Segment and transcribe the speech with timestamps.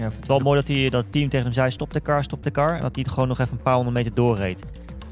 [0.00, 2.24] Ja, het wel mooi dat, hij, dat het team tegen hem zei, stop de car,
[2.24, 2.74] stop de car.
[2.74, 4.62] En dat hij gewoon nog even een paar honderd meter doorreed.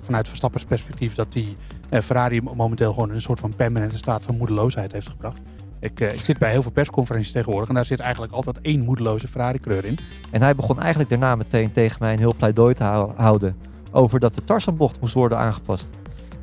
[0.01, 1.57] Vanuit Verstappers perspectief dat die
[1.89, 5.39] eh, Ferrari momenteel gewoon in een soort van permanente staat van moedeloosheid heeft gebracht.
[5.81, 8.81] Ik, eh, ik zit bij heel veel persconferenties tegenwoordig en daar zit eigenlijk altijd één
[8.85, 9.99] moedeloze Ferrari-kleur in.
[10.31, 13.57] En hij begon eigenlijk daarna meteen tegen mij een heel pleidooi te hou- houden
[13.93, 15.91] over dat de Tarzanbocht moest worden aangepast.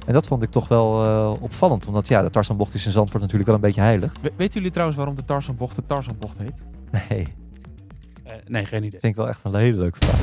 [0.05, 3.21] En dat vond ik toch wel eh, opvallend, omdat ja, de Tarzanbocht is in Zandvoort
[3.21, 4.13] natuurlijk wel een beetje heilig.
[4.21, 6.65] We- weten jullie trouwens waarom de Tarzanbocht de Tarzanbocht heet?
[7.09, 7.27] Nee,
[8.25, 8.99] Eh, nee, geen idee.
[8.99, 10.19] vind ik wel echt een hele leuke vraag.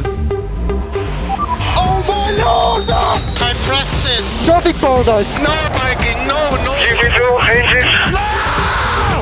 [1.77, 2.87] Oh my lord!
[2.87, 3.15] No!
[3.47, 4.45] I pressed it!
[4.45, 5.33] Traffic paradise!
[5.33, 5.52] No,
[5.83, 6.73] Mikey, no, no!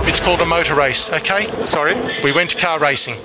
[0.07, 1.47] It's called a motor race, okay?
[1.65, 1.95] Sorry?
[2.23, 3.17] We went to car racing.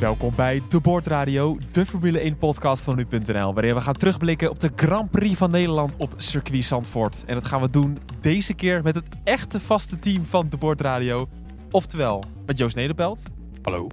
[0.00, 3.54] Welkom bij De Boordradio, de Formule 1 podcast van nu.nl.
[3.54, 7.24] Waarin we gaan terugblikken op de Grand Prix van Nederland op circuit Zandvoort.
[7.26, 11.28] En dat gaan we doen deze keer met het echte vaste team van De Boordradio.
[11.70, 13.22] Oftewel met Joost Nederpelt,
[13.66, 13.86] Hallo.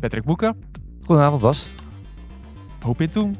[0.00, 0.62] Patrick Moeken,
[1.04, 1.70] Goedenavond Bas.
[2.80, 3.36] Hoop in Toen.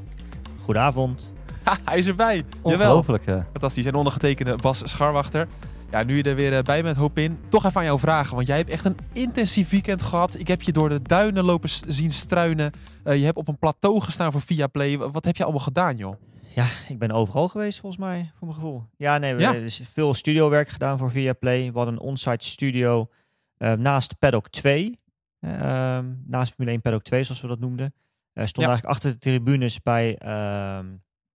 [0.64, 1.32] Goedenavond.
[1.62, 2.36] Ha, hij is erbij.
[2.64, 2.72] Jawel.
[2.96, 3.24] Ongelooflijk.
[3.24, 3.46] ja.
[3.52, 3.86] Fantastisch.
[3.86, 5.48] En ondergetekende Bas Scharwachter.
[5.90, 7.38] Ja, nu je er weer eh, bij bent, hoop in.
[7.48, 10.38] Toch even aan jou vragen, want jij hebt echt een intensief weekend gehad.
[10.38, 12.72] Ik heb je door de duinen lopen zien struinen.
[13.04, 14.98] Eh, je hebt op een plateau gestaan voor Viaplay.
[14.98, 16.14] Wa- Wat heb je allemaal gedaan, joh?
[16.54, 18.82] Ja, ik ben overal geweest volgens mij, voor mijn gevoel.
[18.96, 19.44] Ja, nee, we Ja.
[19.46, 21.66] hebben dus veel studiowerk gedaan voor Viaplay.
[21.72, 23.08] We hadden een onsite studio
[23.56, 24.98] eh, naast Paddock 2.
[25.40, 27.94] Eh, ehm, naast Formule 1 Paddock 2, zoals we dat noemden.
[28.32, 28.72] Eh stond Ja.
[28.72, 30.86] eigenlijk achter de tribunes bij ehm,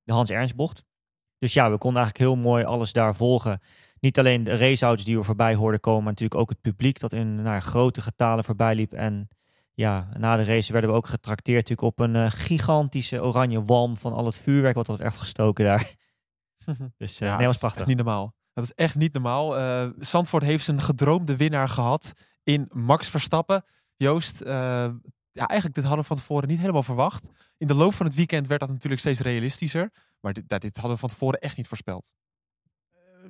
[0.04, 0.84] de Hans Ernstbocht.
[1.38, 3.60] Dus ja, we konden eigenlijk heel mooi alles daar volgen.
[4.00, 7.14] Niet alleen de raceauto's die we voorbij hoorden komen, maar natuurlijk ook het publiek dat
[7.14, 8.94] in nou, grote getalen voorbij liep.
[8.94, 9.28] En
[9.74, 13.98] ja, na de race werden we ook getrakteerd natuurlijk op een eh, gigantische oranje walm
[13.98, 15.92] van al het vuurwerk wat wordt afgestoken daar.
[16.98, 17.80] Dus Ja, nee, dat was is prachtig.
[17.80, 18.34] echt niet normaal.
[18.54, 19.58] Dat is echt niet normaal.
[19.58, 23.64] Eh Zandvoort heeft zijn gedroomde winnaar gehad in Max Verstappen.
[24.04, 24.54] Joost, eh,
[25.32, 27.30] ja, eigenlijk dit hadden we van tevoren niet helemaal verwacht.
[27.58, 29.92] In de loop van het weekend werd dat natuurlijk steeds realistischer.
[30.20, 32.14] Maar dit, dit hadden we van tevoren echt niet voorspeld.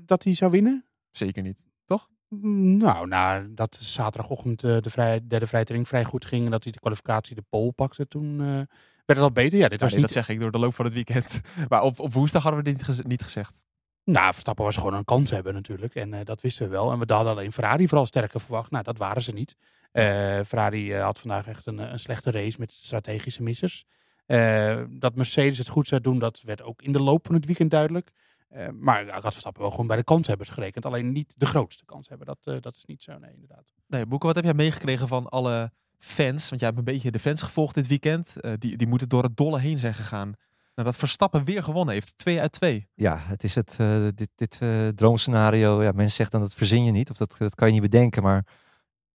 [0.01, 0.85] Dat hij zou winnen?
[1.11, 1.67] Zeker niet.
[1.85, 2.09] Toch?
[2.27, 6.63] Mm, Nou, nou dat zaterdagochtend eh, de vrij, derde vrijtraining vrij goed ging en dat
[6.63, 8.67] hij de kwalificatie de pole pakte, toen eh, werd
[9.05, 9.57] het al beter.
[9.59, 10.13] Ja, dit was nee, niet...
[10.13, 11.41] Dat zeg ik door de loop van het weekend.
[11.69, 13.67] Maar op, op woensdag hadden we dit niet, geze- niet gezegd.
[14.03, 15.95] Nou, Verstappen was gewoon een kans hebben natuurlijk.
[15.95, 16.91] En eh, dat wisten we wel.
[16.91, 18.71] En we hadden alleen Ferrari vooral sterker verwacht.
[18.71, 19.55] Nou, dat waren ze niet.
[19.93, 23.85] Eh, Ferrari eh, had vandaag echt een, een slechte race met strategische missers.
[24.25, 27.45] Eh, dat Mercedes het goed zou doen, dat werd ook in de loop van het
[27.45, 28.11] weekend duidelijk.
[28.53, 30.85] Eh, maar ja, ik had Verstappen wel gewoon bij de kanshebbers gerekend.
[30.85, 32.27] Alleen niet de grootste kans hebben.
[32.27, 33.73] Dat, eh, dat is niet zo, nee, inderdaad.
[33.87, 36.49] Nee, Boeken, wat heb jij meegekregen van alle fans?
[36.49, 38.39] Want jij hebt een beetje de fans gevolgd dit weekend.
[38.39, 40.33] Eh, die, die moeten door het dolle heen zijn gegaan.
[40.75, 42.17] Nou, dat Verstappen weer gewonnen heeft.
[42.17, 42.87] 2 uit 2.
[42.95, 45.83] Ja, het is het, eh, dit, dit eh, droomscenario.
[45.83, 48.23] Ja, mensen zeggen dan dat verzin je niet, of dat, dat kan je niet bedenken.
[48.23, 48.45] Maar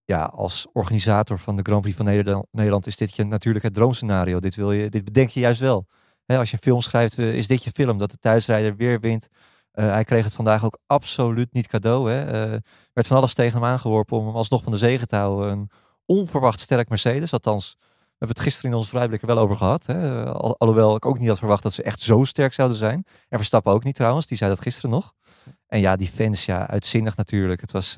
[0.09, 2.07] ja, als organisator van de Grand Prix van
[2.51, 4.41] Nederland, is dit je natuurlijk het droomscenario.
[4.41, 5.87] Dit, wil je, dit bedenk je juist wel.
[6.27, 9.29] Als je een film schrijft, eh, is dit je film, dat de thuisrijder weer wint.
[9.73, 12.11] Eh, hij kreeg het vandaag ook absoluut niet cadeau.
[12.11, 12.25] Hè.
[12.25, 12.59] Eh,
[12.93, 15.51] werd van alles tegen hem aangeworpen om hem alsnog van de zegen te houden.
[15.51, 15.71] Een
[16.07, 17.77] onverwacht sterk Mercedes, althans...
[17.79, 19.87] We hebben het gisteren in onze vrijblik er wel over gehad.
[19.87, 20.27] Hè.
[20.27, 23.05] Al- alhoewel ik ook niet had verwacht dat ze echt zo sterk zouden zijn.
[23.29, 25.13] En Verstappen ook niet trouwens, die zei dat gisteren nog.
[25.67, 27.61] En ja, die fans, ja, uitzinnig natuurlijk.
[27.61, 27.95] Het was,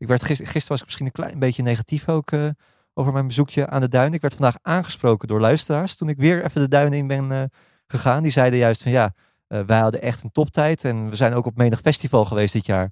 [0.00, 2.48] ik werd gis- gisteren was ik misschien een klein beetje negatief ook eh,
[2.94, 4.14] over mijn bezoekje aan de duinen.
[4.14, 7.42] Ik werd vandaag aangesproken door luisteraars toen ik weer even de duinen in ben eh,
[7.86, 8.22] gegaan.
[8.22, 9.14] Die zeiden juist van ja,
[9.46, 10.84] eh, wij hadden echt een toptijd.
[10.84, 12.84] En we zijn ook op menig festival geweest dit jaar.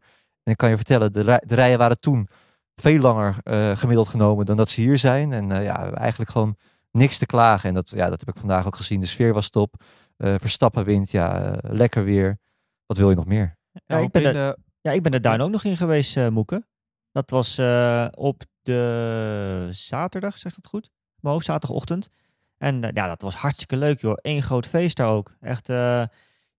[0.42, 2.28] En ik kan je vertellen, de, rij- de rijen waren toen
[2.74, 5.32] veel langer eh, gemiddeld genomen dan dat ze hier zijn.
[5.32, 6.56] En eh, ja, eigenlijk gewoon
[6.90, 7.69] niks te klagen.
[7.69, 9.00] En dat, ja, dat heb ik vandaag ook gezien.
[9.00, 9.75] De sfeer was top.
[10.16, 12.38] Eh, Verstappen wint, ja, lekker weer.
[12.86, 13.56] Wat wil je nog meer?
[13.86, 16.64] Ja, ik ben er- Ja, ik ben er duin ook nog in geweest, eh Moeke.
[17.12, 20.91] Dat was eh, op de zaterdag, zegt dat goed?
[21.20, 22.10] Hoofd, zaterdagochtend.
[22.58, 24.16] En eh, ja, dat was hartstikke leuk, joh.
[24.22, 25.36] Eén groot feest daar ook.
[25.41, 26.02] Echt, eh,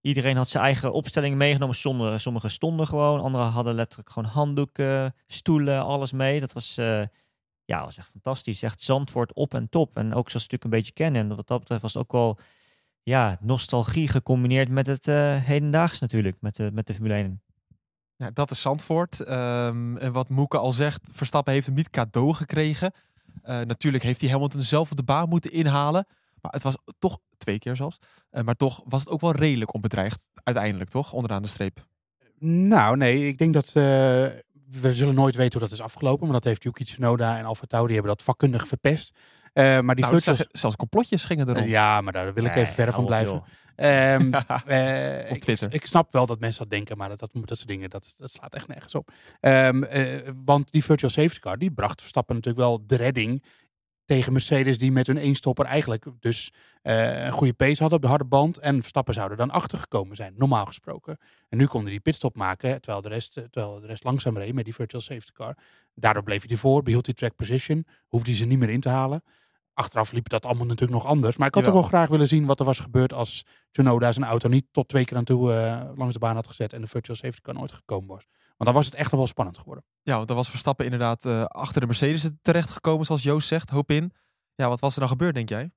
[0.02, 1.76] iedereen had zijn eigen opstelling meegenomen.
[1.76, 6.40] Sommigen, sommigen stonden gewoon, anderen hadden letterlijk gewoon handdoeken, stoelen, alles mee.
[6.40, 6.76] Dat was,
[7.66, 8.64] ja, was echt fantastisch.
[8.64, 9.98] Echt Zandvoort op en top.
[9.98, 11.22] En ook zoals we natuurlijk een beetje kennen.
[11.22, 12.40] En wat dat betreft was ook wel,
[13.04, 15.06] ja, nostalgie gecombineerd met het
[15.46, 17.42] hedendaags natuurlijk, met de, met de Formule 1.
[18.20, 19.20] Ja, dat is Zandvoort.
[19.20, 22.92] Ehm, en wat Moeke al zegt, Verstappen heeft hem niet cadeau gekregen.
[23.44, 26.06] Eh, natuurlijk heeft hij Hamilton zelf op de baan moeten inhalen.
[26.42, 27.98] Maar het was toch, twee keer zelfs.
[28.30, 30.30] Eh, maar toch was het ook wel redelijk onbedreigd.
[30.44, 31.86] Uiteindelijk toch, onderaan de streep.
[32.40, 33.74] Nou, nee, ik denk dat eh,
[34.72, 36.24] we zullen nooit weten hoe dat is afgelopen.
[36.24, 39.18] Maar dat heeft Yuki Tsunoda en Alfa Tauri hebben dat vakkundig verpest.
[39.54, 41.68] Eh, maar die Nou, zag zelfs complotjes gingen er rond.
[41.68, 43.34] Ja, maar daar wil ik Nee, even verder van blijven.
[43.34, 43.44] joh.
[43.80, 44.34] Ehm,
[44.66, 45.74] eh, op ik- Twitter.
[45.74, 48.32] Ik, snap wel dat mensen dat denken, maar dat, dat, dat soort dingen, dat, dat
[48.32, 49.12] slaat echt nergens op.
[49.40, 50.06] Ehm, eh,
[50.46, 53.44] want die virtual safety car, die bracht Verstappen natuurlijk wel de redding
[54.06, 58.10] tegen Mercedes die met hun eenstopper eigenlijk dus eh, een goede pace hadden op de
[58.10, 58.58] harde band.
[58.58, 61.18] En Verstappen zouden dan achtergekomen zijn, normaal gesproken.
[61.50, 64.66] En nu konden die pitstop maken, terwijl de rest, terwijl de rest langzaam reed met
[64.66, 65.58] die virtual safety car.
[65.94, 68.90] Daardoor bleef hij ervoor, behield hij track position, hoefde hij ze niet meer in te
[68.90, 69.24] halen.
[69.80, 71.38] Achteraf liep dat allemaal natuurlijk nog anders.
[71.38, 74.26] Maar ik had toch wel graag willen zien wat er was gebeurd als Tsunoda zijn
[74.26, 76.88] auto niet tot twee keer aan toe eh, langs de baan had gezet en de
[76.88, 78.26] virtual safety car nooit gekomen was.
[78.30, 79.84] Want dan was het echt nog wel spannend geworden.
[80.02, 83.70] Ja, want dan was Verstappen inderdaad eh, achter de Mercedes terechtgekomen, zoals Joost zegt.
[83.70, 84.14] Hoop in.
[84.56, 85.72] Ja, wat was er dan gebeurd, denk jij?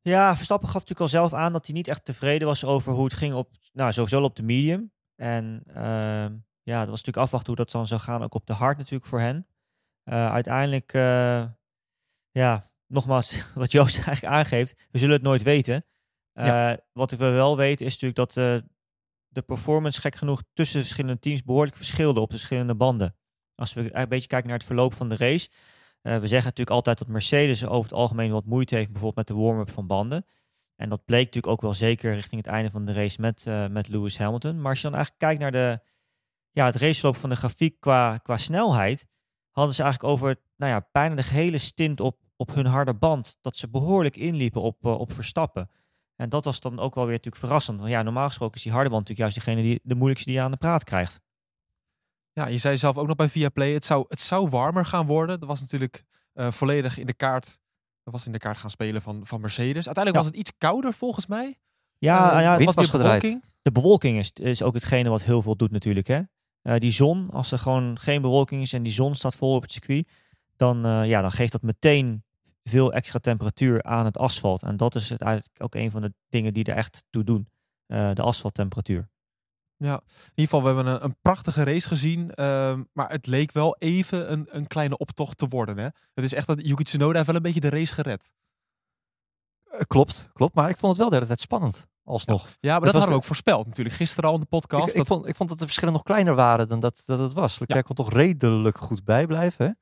[0.00, 3.04] Ja, Verstappen gaf natuurlijk al zelf aan dat hij niet echt tevreden was over hoe
[3.04, 4.92] het ging op, nou, sowieso op de medium.
[5.16, 8.52] En ehm, ja, dat was natuurlijk afwachten hoe dat dan zou gaan, ook op de
[8.52, 9.46] hard natuurlijk voor hen.
[10.04, 11.44] Eh, uiteindelijk, eh,
[12.38, 15.84] ja, nogmaals, wat Joost eigenlijk aangeeft, we zullen het nooit weten.
[16.32, 16.72] Eh.
[16.92, 18.68] Wat we wel weten is natuurlijk dat eh,
[19.28, 23.16] de performance, gek genoeg, tussen verschillende teams behoorlijk verschilde op de verschillende banden.
[23.54, 25.48] Als we een beetje kijken naar het verloop van de race.
[26.02, 29.36] eh, we zeggen natuurlijk altijd dat Mercedes over het algemeen wat moeite heeft, bijvoorbeeld met
[29.36, 30.26] de warm-up van banden.
[30.76, 33.88] En dat bleek natuurlijk ook wel zeker richting het einde van de race met, met
[33.88, 34.60] Lewis Hamilton.
[34.60, 35.80] Maar als je dan eigenlijk kijkt naar de,
[36.50, 39.06] ja, het raceverloop van de grafiek qua, qua snelheid,
[39.50, 43.36] hadden ze eigenlijk over nou ja, bijna de gehele stint op, op hun harde band,
[43.40, 45.70] dat ze behoorlijk inliepen op, eh, op Verstappen.
[46.16, 47.78] En dat was dan ook wel weer natuurlijk verrassend.
[47.78, 50.38] Want ja, normaal gesproken is die harde band natuurlijk juist degene die de moeilijkste die
[50.38, 51.20] je aan de praat krijgt.
[52.32, 55.40] Ja, je zei zelf ook nog bij Viaplay, het zou, het zou warmer gaan worden.
[55.40, 57.58] Dat was natuurlijk eh, volledig in de kaart,
[58.02, 59.86] dat was in de kaart gaan spelen van, van Mercedes.
[59.86, 60.22] Uiteindelijk Ja.
[60.22, 61.58] was het iets kouder volgens mij.
[61.98, 63.20] Ja, Eh, ja wind wat was meer gedraaid.
[63.22, 63.52] bewolking.
[63.62, 66.06] de bewolking is, is ook hetgene wat heel veel doet natuurlijk.
[66.06, 66.20] Hè?
[66.78, 69.72] Die zon, als er gewoon geen bewolking is en die zon staat vol op het
[69.72, 70.08] circuit,
[70.56, 72.24] dan, ja, dan geeft dat meteen
[72.68, 74.62] veel extra temperatuur aan het asfalt.
[74.62, 77.48] En dat is het eigenlijk ook een van de dingen die er echt toe doen.
[77.86, 79.08] eh, de asfalttemperatuur.
[79.76, 82.34] Ja, in ieder geval, we hebben een, een prachtige race gezien.
[82.34, 85.78] ehm, maar het leek wel even een, een kleine optocht te worden.
[85.78, 85.84] Hè?
[86.14, 88.32] Het is echt dat Yuki Tsunoda heeft wel een beetje de race gered.
[89.70, 90.54] Eh, klopt, klopt.
[90.54, 91.86] Maar ik vond het wel de hele tijd spannend.
[92.04, 92.42] Alsnog.
[92.60, 93.96] Ja, maar dat, was hadden we ook voorspeld natuurlijk.
[93.96, 94.82] Gisteren al in de podcast.
[94.84, 97.18] Ik, ik, dat, vond, ik vond dat de verschillen nog kleiner waren dan dat, dat
[97.18, 97.58] het was.
[97.58, 99.66] Leclerc kon toch redelijk goed bijblijven.
[99.66, 99.72] hè?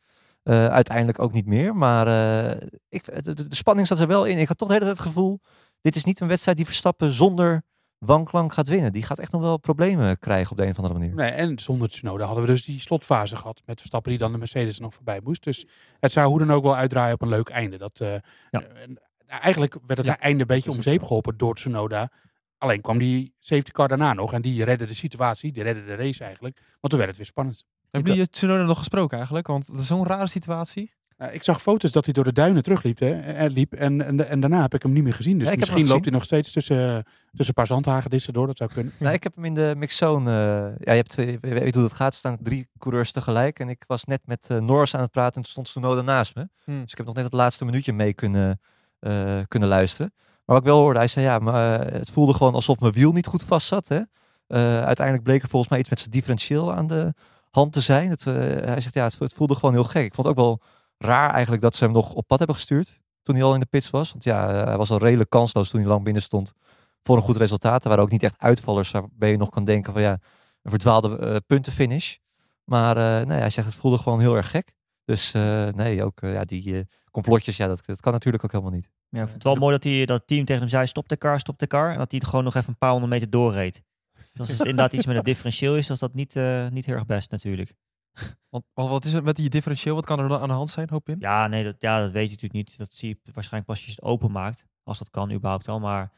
[0.46, 1.76] Eh, uiteindelijk ook niet meer.
[1.76, 4.38] Maar eh, ik, de, spanning zat er wel in.
[4.38, 5.40] Ik had toch de hele tijd het gevoel...
[5.80, 7.62] Dit is niet een wedstrijd die Verstappen zonder
[7.98, 8.92] wanklank gaat winnen.
[8.92, 11.14] Die gaat echt nog wel problemen krijgen op de een of andere manier.
[11.14, 14.38] Nee, en zonder Tsunoda hadden we dus die slotfase gehad met Verstappen die dan de
[14.38, 15.44] Mercedes er nog voorbij moest.
[15.44, 15.66] Dus
[16.00, 17.78] het zou hoe dan ook wel uitdraaien op een leuk einde.
[17.78, 18.14] Dat, eh,
[18.50, 18.62] Ja.
[18.62, 22.10] en eigenlijk werd het Ja, einde een beetje om zeep geholpen door Tsunoda.
[22.58, 25.94] Alleen kwam die safety car daarna nog en die redde de situatie, die redde de
[25.94, 26.56] race eigenlijk.
[26.56, 27.64] Want toen werd het weer spannend.
[27.90, 29.46] Hebben jullie Tsunoda nog gesproken eigenlijk?
[29.46, 30.94] Want het is zo'n rare situatie.
[31.16, 34.28] Eh, ik zag foto's dat hij door de duinen terugliep hè, en, liep, en, en,
[34.28, 35.38] en daarna heb ik hem niet meer gezien.
[35.38, 36.02] Dus Ja, misschien loopt gezien.
[36.02, 38.46] hij nog steeds tussen, tussen een paar zandhagedissen door.
[38.46, 38.92] Dat zou kunnen.
[38.98, 40.30] Nou, ik heb hem in de mixzone.
[40.30, 42.12] eh, ja, je, hebt, eh, je weet hoe dat gaat.
[42.12, 43.58] Er staan drie coureurs tegelijk.
[43.58, 46.34] En ik was net met eh, Norris aan het praten en toen stond Tsunoda naast
[46.34, 46.48] me.
[46.64, 46.80] Hmm.
[46.82, 48.60] Dus ik heb nog net het laatste minuutje mee kunnen,
[48.98, 50.12] eh, kunnen luisteren.
[50.16, 52.92] Maar wat ik wel hoorde, hij zei ja, maar, eh, het voelde gewoon alsof mijn
[52.92, 53.88] wiel niet goed vast zat.
[53.88, 54.00] Hè?
[54.46, 57.14] Eh, uiteindelijk bleek er volgens mij iets met zijn differentieel aan de
[57.56, 58.10] hand te zijn.
[58.10, 60.04] Het, eh, hij zegt ja, het, voelde gewoon heel gek.
[60.04, 60.60] Ik vond het ook wel
[60.98, 63.00] raar eigenlijk dat ze hem nog op pad hebben gestuurd.
[63.22, 64.10] Toen hij al in de pits was.
[64.10, 66.52] Want ja, eh, hij was al redelijk kansloos toen hij lang binnen stond.
[67.02, 67.82] Voor een goed resultaat.
[67.82, 70.18] Er waren ook niet echt uitvallers waarbij je nog kan denken van ja,
[70.62, 72.16] een verdwaalde eh, puntenfinish.
[72.64, 74.72] Maar nee, hij zegt het voelde gewoon heel erg gek.
[75.04, 75.32] Dus
[75.72, 78.90] nee, ook ja, die complotjes, ja, dat, dat kan natuurlijk ook helemaal niet.
[79.08, 81.58] Ja, het wel mooi dat, hij, dat team tegen hem zei, stop de car, stop
[81.58, 81.92] de car.
[81.92, 83.82] En dat hij gewoon nog even een paar honderd meter doorreed.
[84.40, 86.94] Als het inderdaad iets met het differentieel is, dan is dat niet, eh, niet heel
[86.94, 87.74] erg best natuurlijk.
[88.48, 89.94] Want, want wat is het met die differentieel?
[89.94, 91.16] Wat kan er dan aan de hand zijn, hoop in?
[91.18, 92.78] Ja, nee, dat, ja, dat weet je natuurlijk niet.
[92.78, 94.66] Dat zie je waarschijnlijk pas als je het openmaakt.
[94.82, 95.80] Als dat kan überhaupt wel.
[95.80, 96.12] Maar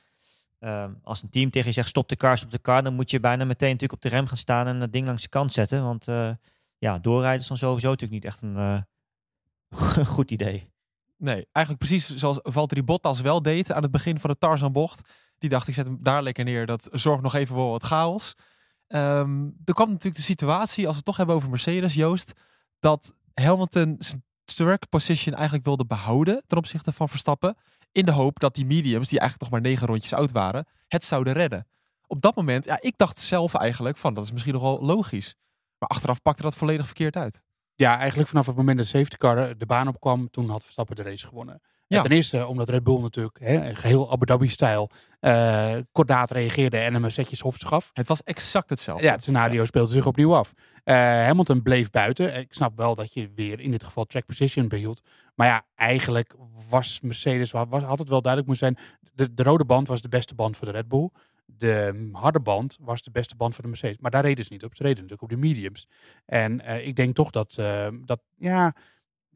[0.59, 3.11] ehm, als een team tegen je zegt stop de car, stop de car, dan moet
[3.11, 5.53] je bijna meteen natuurlijk op de rem gaan staan en het ding langs de kant
[5.53, 5.83] zetten.
[5.83, 6.31] Want eh,
[6.79, 10.73] ja, doorrijden is dan sowieso natuurlijk niet echt een eh, goed idee.
[11.17, 15.13] Nee, eigenlijk precies zoals Valtteri Bottas wel deed aan het begin van de Tarzanbocht.
[15.39, 16.67] Die dacht, ik zet hem daar lekker neer.
[16.67, 18.35] Dat zorgt nog even voor wat chaos.
[18.87, 22.33] Ehm, er kwam natuurlijk de situatie, als we het toch hebben over Mercedes, Joost,
[22.79, 27.57] dat Hamilton zijn track position eigenlijk wilde behouden ten opzichte van Verstappen.
[27.93, 31.05] In de hoop dat die mediums, die eigenlijk nog maar negen rondjes oud waren, het
[31.05, 31.67] zouden redden.
[32.07, 35.35] Op dat moment, ja, ik dacht zelf eigenlijk van, dat is misschien nog wel logisch.
[35.79, 37.43] Maar achteraf pakte dat volledig verkeerd uit.
[37.75, 40.97] Ja, eigenlijk vanaf het moment dat de safety car de baan opkwam, toen had Verstappen
[40.97, 41.61] de race gewonnen.
[41.89, 41.97] Ja.
[41.97, 44.91] En ten eerste omdat Red Bull natuurlijk, hè, geheel Abu Dhabi-stijl,
[45.21, 47.91] eh kordaat reageerde en hem een setje softs gaf.
[47.93, 49.05] Het was exact hetzelfde.
[49.05, 50.53] Ja, het scenario speelde zich opnieuw af.
[50.85, 52.37] Eh, Hamilton bleef buiten.
[52.37, 55.03] Ik snap wel dat je weer in dit geval track position behield.
[55.35, 56.35] Maar ja, eigenlijk
[56.69, 58.99] was Mercedes, was, had het wel duidelijk moeten zijn.
[59.15, 61.11] De, de rode band was de beste band voor de Red Bull.
[61.47, 63.99] De mm, harde band was de beste band voor de Mercedes.
[63.99, 64.75] Maar daar reden ze niet op.
[64.75, 65.89] Ze reden natuurlijk op de mediums.
[66.27, 67.55] En eh, ik denk toch dat,
[68.05, 68.75] dat ja,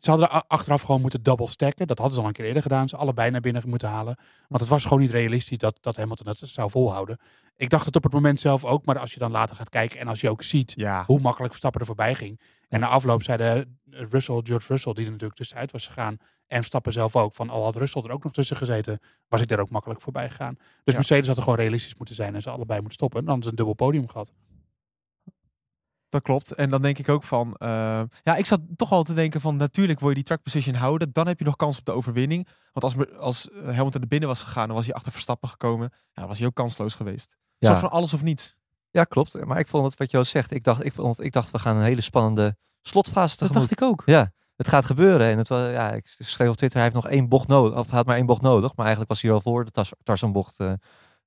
[0.02, 1.86] Ze hadden er achteraf gewoon moeten double stacken.
[1.86, 2.88] Dat hadden ze al een keer eerder gedaan.
[2.88, 4.16] Ze allebei naar binnen moeten halen.
[4.48, 7.18] Want het was gewoon niet realistisch dat, dat Hamilton dat zou volhouden.
[7.56, 8.84] Ik dacht het op het moment zelf ook.
[8.84, 11.50] Maar als je dan later gaat kijken en als je ook ziet Ja, hoe makkelijk
[11.50, 12.40] Verstappen er voorbij ging.
[12.68, 16.16] En na afloop zeiden eh, Russell, George Russell, die er natuurlijk tussenuit was gegaan.
[16.46, 17.34] En Verstappen zelf ook.
[17.34, 20.30] Van al had Russell er ook nog tussen gezeten, was ik er ook makkelijk voorbij
[20.30, 20.54] gegaan.
[20.54, 20.94] Dus Ja.
[20.94, 23.18] Mercedes had er gewoon realistisch moeten zijn en ze allebei moeten stoppen.
[23.20, 24.32] Dan hadden ze een dubbel podium gehad.
[26.12, 26.52] Dat klopt.
[26.52, 27.54] En dan denk ik ook van...
[27.56, 29.56] eh, ja, ik zat toch wel te denken van...
[29.56, 31.12] Natuurlijk wil je die track position houden.
[31.12, 32.48] Dan heb je nog kans op de overwinning.
[32.72, 34.66] Want als, als Hamilton er binnen was gegaan...
[34.66, 35.88] dan was hij achter Verstappen gekomen.
[35.92, 37.36] Ja, dan was hij ook kansloos geweest.
[37.58, 38.56] Soort van alles of niets.
[38.90, 39.44] Ja, klopt.
[39.44, 40.50] Maar ik vond het wat Joost zegt.
[40.50, 43.82] Ik dacht, ik, vond, ik dacht, we gaan een hele spannende slotfase Dat dacht ik
[43.82, 44.02] ook.
[44.06, 45.26] Ja, het gaat gebeuren.
[45.28, 47.78] En het was, ja, ik schreef op Twitter, hij heeft nog één bocht nodig.
[47.78, 48.68] Of hij had maar één bocht nodig.
[48.68, 50.72] Maar eigenlijk was hij al voor de Tas- Tarzanbocht eh,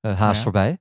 [0.01, 0.43] haast Ja.
[0.43, 0.77] voorbij.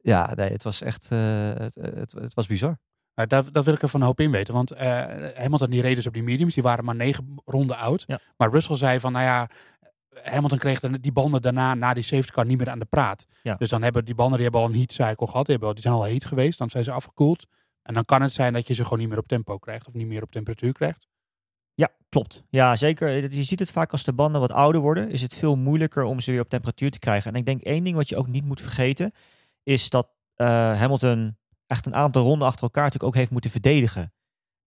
[0.00, 2.78] Ja, nee, het was echt, het, het, het was bizar.
[3.18, 4.54] Maar daar, dat wil ik er van een hoop in weten.
[4.54, 6.54] Want eh Hamilton die reed dus op die mediums.
[6.54, 8.04] Die waren maar negen ronden oud.
[8.06, 8.20] Ja.
[8.36, 9.48] Maar Russell zei van, nou ja...
[10.22, 13.26] Hamilton kreeg die banden daarna, na die safety car, niet meer aan de praat.
[13.42, 13.54] Ja.
[13.54, 15.46] Dus dan hebben die banden, die hebben al een heat cycle gehad.
[15.46, 16.58] Die, hebben, al- die zijn al heet geweest.
[16.58, 17.46] Dan zijn ze afgekoeld.
[17.82, 19.88] En dan kan het zijn dat je ze gewoon niet meer op tempo krijgt.
[19.88, 21.06] Of niet meer op temperatuur krijgt.
[21.74, 22.42] Ja, klopt.
[22.48, 23.34] Ja, zeker.
[23.34, 26.20] Je ziet het vaak als de banden wat ouder worden, is het veel moeilijker om
[26.20, 27.32] ze weer op temperatuur te krijgen.
[27.32, 29.12] En ik denk één ding wat je ook niet moet vergeten,
[29.62, 30.46] is dat eh,
[30.78, 31.36] Hamilton
[31.68, 34.12] echt een aantal ronden achter elkaar natuurlijk ook heeft moeten verdedigen.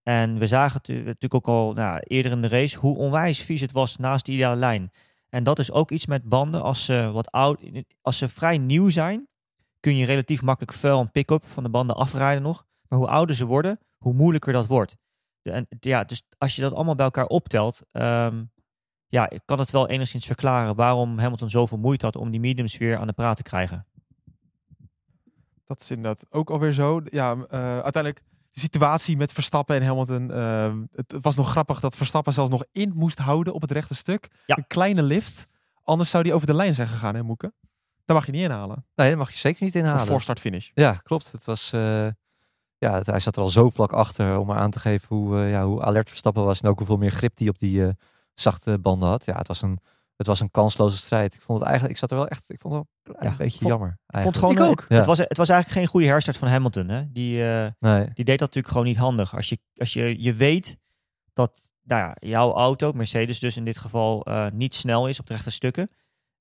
[0.02, 3.60] En we zagen het natuurlijk ook al nou, eerder in de race hoe onwijs vies
[3.60, 4.90] het was naast de ideale lijn.
[5.28, 6.62] En dat is ook iets met banden.
[6.62, 7.60] Als ze, wat oud,
[8.00, 9.28] als ze vrij nieuw zijn,
[9.80, 12.66] kun je relatief makkelijk vuil en pick-up van de banden afrijden nog.
[12.88, 14.96] Maar hoe ouder ze worden, hoe moeilijker dat wordt.
[15.42, 18.44] En, ja, dus als je dat allemaal bij elkaar optelt, ehm,
[19.06, 22.78] ja, ik kan het wel enigszins verklaren waarom Hamilton zoveel moeite had om die mediums
[22.78, 23.86] weer aan de praat te krijgen.
[25.72, 27.00] Dat is inderdaad ook alweer zo.
[27.04, 30.30] Ja, eh, uiteindelijk de situatie met Verstappen en Hamilton.
[30.30, 33.94] eh, het was nog grappig dat Verstappen zelfs nog in moest houden op het rechte
[33.94, 34.28] stuk.
[34.46, 34.56] Ja.
[34.56, 35.46] Een kleine lift.
[35.84, 37.52] Anders zou die over de lijn zijn gegaan, hè Moeke?
[38.04, 38.86] Daar mag je niet inhalen.
[38.94, 40.06] Nee, dat mag je zeker niet inhalen.
[40.06, 40.70] voor start finish.
[40.74, 41.32] Ja, klopt.
[41.32, 42.06] Het was, eh,
[42.78, 45.36] ja, het- hij zat er al zo vlak achter om maar aan te geven hoe,
[45.38, 47.88] ja, hoe alert Verstappen was en ook hoeveel meer grip die op die
[48.34, 49.24] zachte banden had.
[49.24, 49.78] Ja, het was een,
[50.22, 51.34] het was een kansloze strijd.
[51.34, 53.36] Ik vond het eigenlijk, ik zat er wel echt, ik vond het wel een Ja,
[53.36, 53.88] beetje vond- jammer.
[53.88, 54.36] Ik vond eigenlijk.
[54.56, 54.80] gewoon, Ik ook.
[54.80, 54.96] Het, Ja.
[54.96, 56.88] het, was, het was eigenlijk geen goede herstart van Hamilton.
[56.88, 57.12] Hè?
[57.12, 58.04] Die, eh, Nee.
[58.04, 59.34] die deed dat natuurlijk gewoon niet handig.
[59.36, 60.76] Als je, als je, je weet
[61.32, 65.26] dat nou ja, jouw auto, Mercedes dus in dit geval, eh, niet snel is op
[65.26, 65.90] de rechte stukken.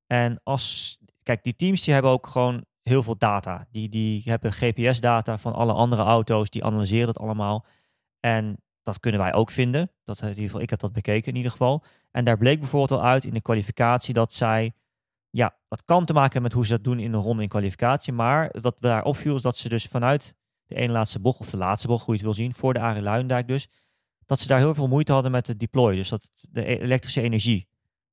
[0.07, 3.65] En als, kijk, die teams die hebben ook gewoon heel veel data.
[3.71, 7.65] Die, die hebben GPS-data van alle andere auto's, die analyseren dat allemaal.
[8.19, 9.91] En dat kunnen wij ook vinden.
[10.03, 11.83] Dat, in ieder geval, ik heb dat bekeken in ieder geval.
[12.11, 14.73] En daar bleek bijvoorbeeld al uit in de kwalificatie dat zij,
[15.29, 17.49] ja, dat kan te maken hebben met hoe ze dat doen in een ronde in
[17.49, 18.13] kwalificatie.
[18.13, 20.35] Maar wat daar opviel is dat ze dus vanuit
[20.65, 22.79] de ene laatste bocht, of de laatste bocht, hoe je het wil zien, voor de
[22.79, 23.67] Arie Luijendijk dus,
[24.25, 27.21] dat ze daar heel veel moeite hadden met het deploy, dus dat, de e- elektrische
[27.21, 27.67] energie.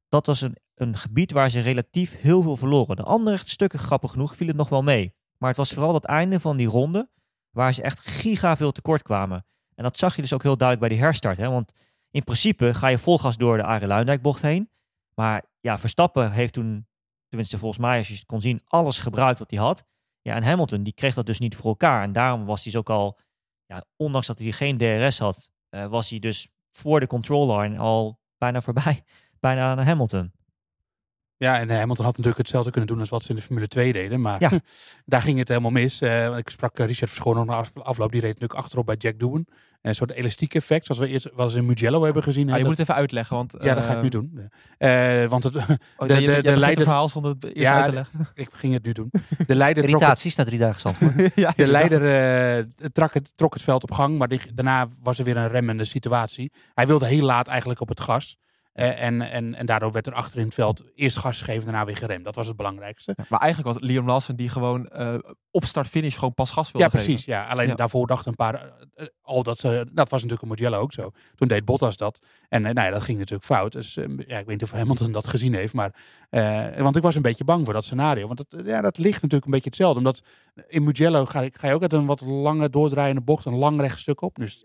[0.09, 2.97] Dat was een, een gebied waar ze relatief heel veel verloren.
[2.97, 5.15] De andere stukken, grappig genoeg, viel het nog wel mee.
[5.37, 7.11] Maar het was vooral dat einde van die ronde,
[7.51, 9.47] waar ze echt giga veel tekort kwamen.
[9.79, 11.37] En dat zag je dus ook heel duidelijk bij die herstart.
[11.39, 11.51] Hè?
[11.51, 11.73] Want
[12.11, 14.71] in principe ga je vol gas door de Arie Luijendijk bocht heen.
[15.15, 16.87] Maar ja, Verstappen heeft toen,
[17.29, 19.85] tenminste volgens mij, als je het kon zien, alles gebruikt wat hij had.
[20.23, 22.03] Ja, en Hamilton, die kreeg dat dus niet voor elkaar.
[22.03, 23.19] En daarom was hij dus ook al,
[23.67, 27.79] ja, ondanks dat hij geen DRS had, eh, was hij dus voor de control line
[27.79, 29.05] al bijna voorbij,
[29.41, 30.33] bijna aan Hamilton.
[31.37, 33.69] Ja, en eh, Hamilton had natuurlijk hetzelfde kunnen doen als wat ze in de Formule
[33.69, 34.21] 2 deden.
[34.21, 34.51] Maar Ja.
[35.05, 36.01] daar ging het helemaal mis.
[36.01, 38.13] Eh, ik sprak Richard Verschoon nog na af- afloop.
[38.13, 39.47] Die reed natuurlijk achterop bij Jack Doohan.
[39.83, 42.43] Een soort elastiek effect, zoals we eerst wel eens in Mugello hebben gezien.
[42.45, 43.55] Ah, je Dat- moet het even uitleggen, want...
[43.61, 44.51] ja, dat ga ik eh, nu doen.
[44.79, 47.45] Eh, want het, Oh, De- nee, de- je- de begint het leider- verhaal zonder het
[47.45, 48.29] eerst Ja, uit te leggen.
[48.35, 49.11] ik ging het nu doen.
[49.47, 50.99] De leider trok het, Irritaties na drie dagen zand.
[51.35, 52.03] ja, de leider
[52.59, 54.19] eh, trok, het, trok het veld op gang.
[54.19, 56.53] Maar die- daarna was er weer een remmende situatie.
[56.75, 58.37] Hij wilde heel laat eigenlijk op het gas.
[58.79, 61.85] Eh, en, en, en daardoor werd er achter in het veld eerst gas gegeven, daarna
[61.85, 62.25] weer geremd.
[62.25, 63.13] Dat was het belangrijkste.
[63.17, 65.15] Ja, Maar eigenlijk was het Liam Lawson die gewoon eh,
[65.51, 67.25] op start-finish gewoon pas gas wilde Ja, precies.
[67.25, 67.47] Ja.
[67.47, 67.75] Alleen Ja.
[67.75, 68.55] daarvoor dachten een paar
[68.95, 69.69] eh, al dat ze.
[69.93, 71.11] Dat was natuurlijk een Mugello ook zo.
[71.35, 72.21] Toen deed Bottas dat.
[72.49, 73.73] En nou ja, dat ging natuurlijk fout.
[73.73, 75.75] Dus ja, ik weet niet of Hamilton dat gezien heeft.
[75.75, 75.95] Maar,
[76.83, 78.27] want ik was een beetje bang voor dat scenario.
[78.27, 79.99] Want dat, ja, dat ligt natuurlijk een beetje hetzelfde.
[79.99, 80.23] Omdat
[80.69, 83.81] in Mugello ga, je- ga je ook uit een wat lange doordraaiende bocht, een lang
[83.81, 84.35] rechtstuk op.
[84.35, 84.65] Dus,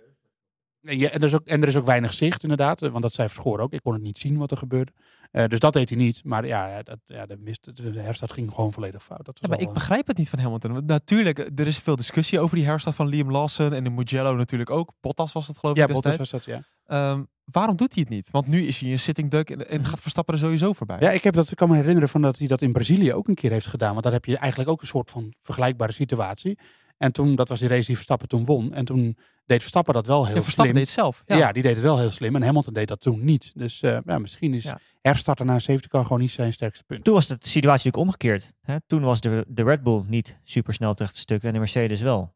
[0.84, 2.82] en, er is ook, en er is ook weinig zicht inderdaad.
[2.82, 3.74] eh, Want dat zei Verschoor ook.
[3.74, 4.92] Ik kon het niet zien wat er gebeurde.
[5.32, 6.22] Eh, dus dat deed hij niet.
[6.24, 9.26] Maar ja, dat, ja de, mist, de herstart ging gewoon volledig fout.
[9.26, 10.86] Dat Ja, maar ik eh, begrijp het niet van Hamilton.
[10.86, 14.70] Natuurlijk, er is veel discussie over die herstart van Liam Lawson en de Mugello natuurlijk
[14.70, 14.92] ook.
[15.02, 16.64] Bottas was het geloof ik ja, Bottas was dat, ja.
[16.86, 18.32] Ehm, waarom doet hij het niet?
[18.32, 19.68] Want nu is hij een sitting duck en, Mhm.
[19.68, 20.98] en gaat Verstappen er sowieso voorbij.
[21.00, 23.28] Ja, ik, heb dat, ik kan me herinneren van dat hij dat in Brazilië ook
[23.28, 23.92] een keer heeft gedaan.
[23.92, 26.58] Want daar heb je eigenlijk ook een soort van vergelijkbare situatie.
[27.04, 28.74] En toen, dat was die race die Verstappen toen won.
[28.74, 30.86] En toen deed Verstappen dat wel heel En Verstappen slim.
[30.86, 31.24] deed het zelf.
[31.26, 31.38] ja.
[31.38, 31.52] Ja.
[31.52, 32.36] die deed het wel heel slim.
[32.36, 33.52] En Hamilton deed dat toen niet.
[33.56, 34.80] Dus eh, ja, misschien is Ja.
[35.02, 37.04] herstarten naar een safety car gewoon niet zijn sterkste punt.
[37.04, 38.54] Toen was de situatie natuurlijk omgekeerd.
[38.62, 38.78] Hè?
[38.88, 41.60] Toen was de, de Red Bull niet super snel op het rechte stuk en de
[41.60, 42.34] Mercedes wel.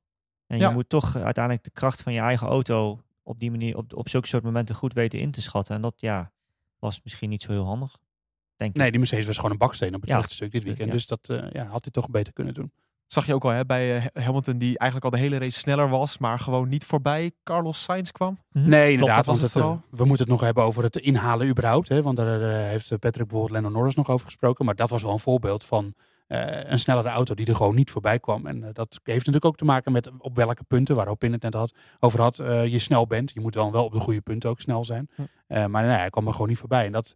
[0.47, 3.93] En je moet toch uiteindelijk de kracht van je eigen auto op die manier, op,
[3.95, 5.75] op zulke soort momenten goed weten in te schatten.
[5.75, 6.31] En dat ja,
[6.79, 7.97] was misschien niet zo heel handig.
[8.55, 8.77] Denk ik.
[8.81, 10.17] Nee, die Mercedes was gewoon een baksteen op het Ja.
[10.17, 10.91] rechte stuk dit weekend.
[10.91, 12.71] Dus dat eh, ja, had hij toch beter kunnen doen.
[13.07, 15.89] Zag je ook al hè, bij eh, Hamilton, die eigenlijk al de hele race sneller
[15.89, 18.39] was, maar gewoon niet voorbij Carlos Sainz kwam.
[18.51, 18.69] Mhm.
[18.69, 19.15] Nee, inderdaad.
[19.17, 21.89] dat was want het het, eh, we moeten het nog hebben over het inhalen überhaupt.
[21.89, 24.65] Hè, want daar eh, heeft Patrick bijvoorbeeld Lennon Norris nog over gesproken.
[24.65, 25.93] Maar dat was wel een voorbeeld van
[26.27, 28.45] eh, een snellere auto die er gewoon niet voorbij kwam.
[28.47, 31.53] En dat heeft natuurlijk ook te maken met op welke punten, waarop in het net
[31.53, 32.37] had, over had,
[32.67, 33.31] je snel bent.
[33.33, 35.09] Je moet wel, wel op de goede punten ook snel zijn.
[35.15, 35.21] Hm.
[35.47, 36.85] Eh, maar nee, hij kwam er gewoon niet voorbij.
[36.85, 37.15] En, dat,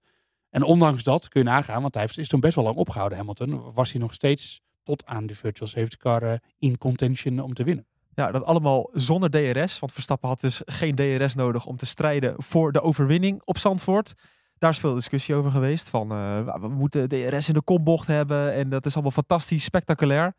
[0.50, 3.17] en ondanks dat kun je nagaan, want hij heeft- is toen best wel lang opgehouden,
[3.17, 3.74] Hamilton.
[3.74, 7.63] Was hij nog steeds tot aan de virtual safety car eh, in contention om te
[7.63, 7.85] winnen.
[8.15, 9.79] Ja, dat allemaal zonder DRS.
[9.79, 14.13] Want Verstappen had dus geen DRS nodig om te strijden voor de overwinning op Zandvoort.
[14.57, 15.89] Daar is veel discussie over geweest.
[15.89, 18.53] Van eh, we moeten DRS in de kombocht hebben.
[18.53, 20.33] En dat is allemaal fantastisch, spectaculair.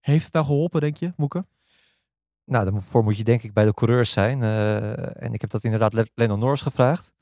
[0.00, 1.46] Heeft het nou geholpen, denk je, Moeke?
[2.44, 4.42] Nou, daarvoor moet je denk ik bij de coureurs zijn.
[4.42, 7.12] eh, en ik heb dat inderdaad Le- Lennon Norris gevraagd.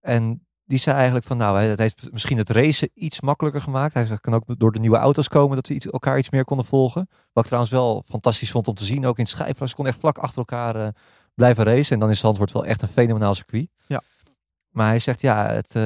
[0.00, 3.94] En die zei eigenlijk van, nou, het heeft misschien het racen iets makkelijker gemaakt.
[3.94, 6.30] Hij zei, het kan ook door de nieuwe auto's komen dat we iets, elkaar iets
[6.30, 7.08] meer konden volgen.
[7.10, 9.68] Wat ik trouwens wel fantastisch vond om te zien, ook in het schijfvlak.
[9.68, 10.88] Ze konden echt vlak achter elkaar eh,
[11.34, 11.92] blijven racen.
[11.94, 13.68] En dan is Zandvoort wel echt een fenomenaal circuit.
[13.86, 14.02] Ja.
[14.70, 15.82] Maar hij zegt, ja, het, eh,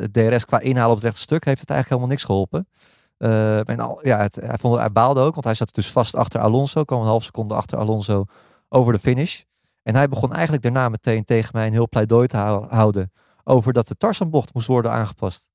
[0.00, 2.68] het DRS qua inhalen op het rechte stuk heeft het eigenlijk helemaal niks geholpen.
[3.16, 6.16] Eh, en al, ja, het, hij, vond, hij baalde ook, want hij zat dus vast
[6.16, 6.84] achter Alonso.
[6.84, 8.24] kwam een half seconde achter Alonso
[8.68, 9.42] over de finish.
[9.82, 13.12] En hij begon eigenlijk daarna meteen tegen mij een heel pleidooi te hou- houden
[13.48, 15.50] over dat de Tarzanbocht moest worden aangepast.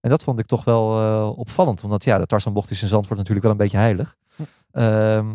[0.00, 3.18] En dat vond ik toch wel eh, opvallend, omdat ja, de Tarzanbocht is in Zandvoort
[3.18, 4.16] natuurlijk wel een beetje heilig.
[4.70, 5.34] Ehm,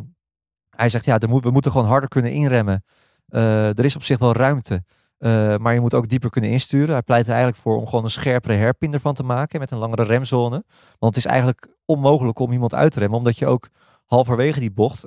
[0.69, 2.83] hij zegt ja, moet, we moeten gewoon harder kunnen inremmen.
[3.27, 4.83] Eh, er is op zich wel ruimte,
[5.17, 6.91] eh, maar je moet ook dieper kunnen insturen.
[6.91, 9.77] Hij pleit er eigenlijk voor om gewoon een scherpere herpin ervan te maken met een
[9.77, 10.63] langere remzone.
[10.99, 13.69] Want het is eigenlijk onmogelijk om iemand uit te remmen, omdat je ook
[14.05, 15.01] halverwege die bocht,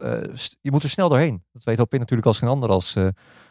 [0.60, 1.42] je moet er snel doorheen.
[1.52, 2.96] Dat weet Hopin natuurlijk als geen ander als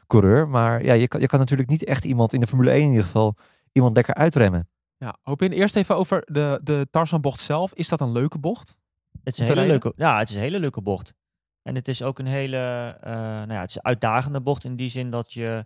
[0.07, 0.47] coureur.
[0.47, 2.89] Maar ja, je kan, je kan natuurlijk niet echt iemand in de Formule 1 in
[2.89, 3.35] ieder geval
[3.75, 4.69] iemand lekker uitremmen.
[4.97, 5.51] Ja, hoop in.
[5.51, 7.73] Eerst even over de, de Tarzanbocht zelf.
[7.73, 8.77] Is dat een leuke bocht?
[9.23, 11.13] Het is een hele leuke, ja, het is een hele leuke bocht.
[11.61, 12.57] En het is ook een hele,
[13.01, 15.65] eh, nou ja, het is een uitdagende bocht in die zin dat je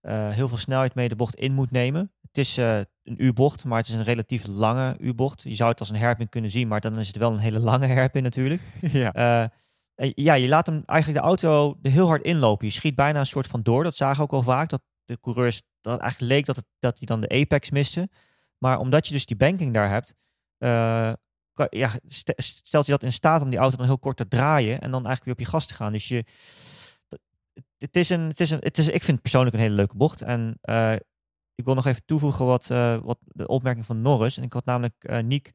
[0.00, 2.12] eh, heel veel snelheid mee de bocht in moet nemen.
[2.20, 5.42] Het is eh, een U-bocht, maar het is een relatief lange U-bocht.
[5.42, 7.60] Je zou het als een herpin kunnen zien, maar dan is het wel een hele
[7.60, 8.62] lange herpin natuurlijk.
[8.80, 9.12] ja.
[10.00, 12.66] Eh, ja, je laat hem eigenlijk de auto er heel hard inlopen.
[12.66, 13.84] Je schiet bijna een soort van door.
[13.84, 14.68] Dat zagen we ook wel vaak.
[14.68, 18.08] Dat de coureurs dat eigenlijk leek dat, het, dat hij dan de apex miste.
[18.58, 20.14] Maar omdat je dus die banking daar hebt,
[21.52, 24.28] kan- ja, st- stelt je dat in staat om die auto dan heel kort te
[24.28, 25.92] draaien en dan eigenlijk weer op je gas te gaan.
[25.92, 26.24] Dus je,
[27.78, 29.96] het is een, het is een, het is, ik vind het persoonlijk een hele leuke
[29.96, 30.22] bocht.
[30.22, 30.94] En eh,
[31.54, 34.36] ik wil nog even toevoegen wat, eh, wat de opmerking van Norris.
[34.36, 35.52] En ik had namelijk Niek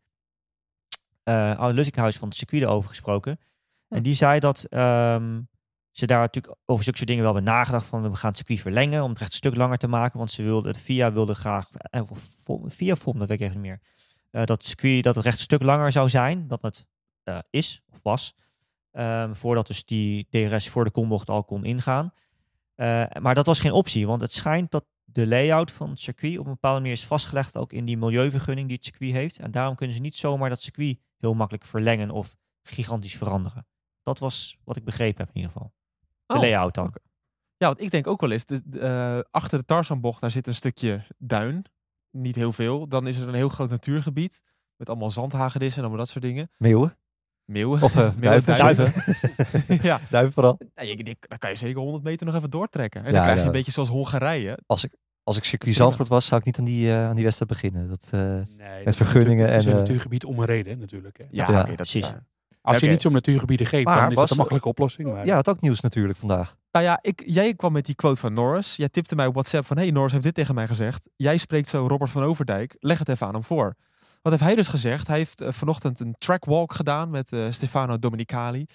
[1.23, 3.39] uh, Oude Lussikhuis van het circuit erover gesproken.
[3.87, 5.41] En die zei dat ehm,
[5.97, 8.61] ze daar natuurlijk over zulke soort dingen wel hebben nagedacht van we gaan het circuit
[8.61, 10.17] verlengen om het recht een stuk langer te maken.
[10.17, 12.07] Want ze wilde, de FIA wilde graag, en
[12.69, 13.81] FIA vorm, dat weet ik even niet meer,
[14.31, 16.85] uh, dat het circuit dat het recht een stuk langer zou zijn dan het
[17.23, 18.35] uh, is of was.
[18.91, 22.13] Um, voordat dus die DRS voor de kombocht al kon ingaan.
[23.19, 26.45] Maar dat was geen optie, want het schijnt dat de layout van het circuit op
[26.45, 29.39] een bepaalde manier is vastgelegd ook in die milieuvergunning die het circuit heeft.
[29.39, 33.67] En daarom kunnen ze niet zomaar dat circuit heel makkelijk verlengen of gigantisch veranderen.
[34.03, 35.73] Dat was wat ik begrepen heb in ieder geval.
[36.25, 36.85] De Oh, layout dan.
[36.87, 36.99] oké.
[37.57, 40.47] Ja, want ik denk ook wel eens, de, de, uh, achter de Tarzanbocht daar zit
[40.47, 41.65] een stukje duin.
[42.11, 42.87] Niet heel veel.
[42.87, 44.41] Dan is er een heel groot natuurgebied
[44.75, 46.51] met allemaal zandhagedissen en allemaal dat soort dingen.
[46.57, 46.97] Meeuwen?
[47.45, 47.81] Meeuwen.
[47.81, 48.57] Of uh, duiven.
[48.57, 48.93] duiven.
[49.89, 49.99] ja.
[50.09, 50.59] duiven vooral.
[50.75, 53.01] Nou, je, die, dan kan je zeker 100 meter nog even doortrekken.
[53.03, 53.47] En ja, dan krijg je ja.
[53.47, 54.59] een beetje zoals Hongarije.
[54.65, 57.23] Als ik, als ik circuit Zandvoort was, zou ik niet aan die, uh, aan die
[57.23, 57.87] wedstrijd beginnen.
[57.89, 58.21] Dat, uh,
[58.57, 59.47] nee, met vergunningen.
[59.47, 61.17] Het is een en, natuurgebied om een reden natuurlijk.
[61.17, 61.25] Hè.
[61.31, 62.05] Ja, Ja, okay, dat precies.
[62.05, 62.25] is waar.
[62.65, 65.11] Als je niet zo'n natuurgebieden geeft, Maar dan is was- dat een makkelijke oplossing.
[65.13, 66.55] Maar ja, het ook nieuws natuurlijk vandaag.
[66.71, 68.75] Nou ja, ik, jij kwam met die quote van Norris.
[68.75, 69.77] Jij tipte mij op WhatsApp van...
[69.77, 71.09] hey, Norris heeft dit tegen mij gezegd.
[71.15, 72.75] Jij spreekt zo Robert van Overdijk.
[72.79, 73.75] Leg het even aan hem voor.
[74.21, 75.07] Wat heeft hij dus gezegd?
[75.07, 78.65] Hij heeft eh, vanochtend een trackwalk gedaan met eh, Stefano Domenicali.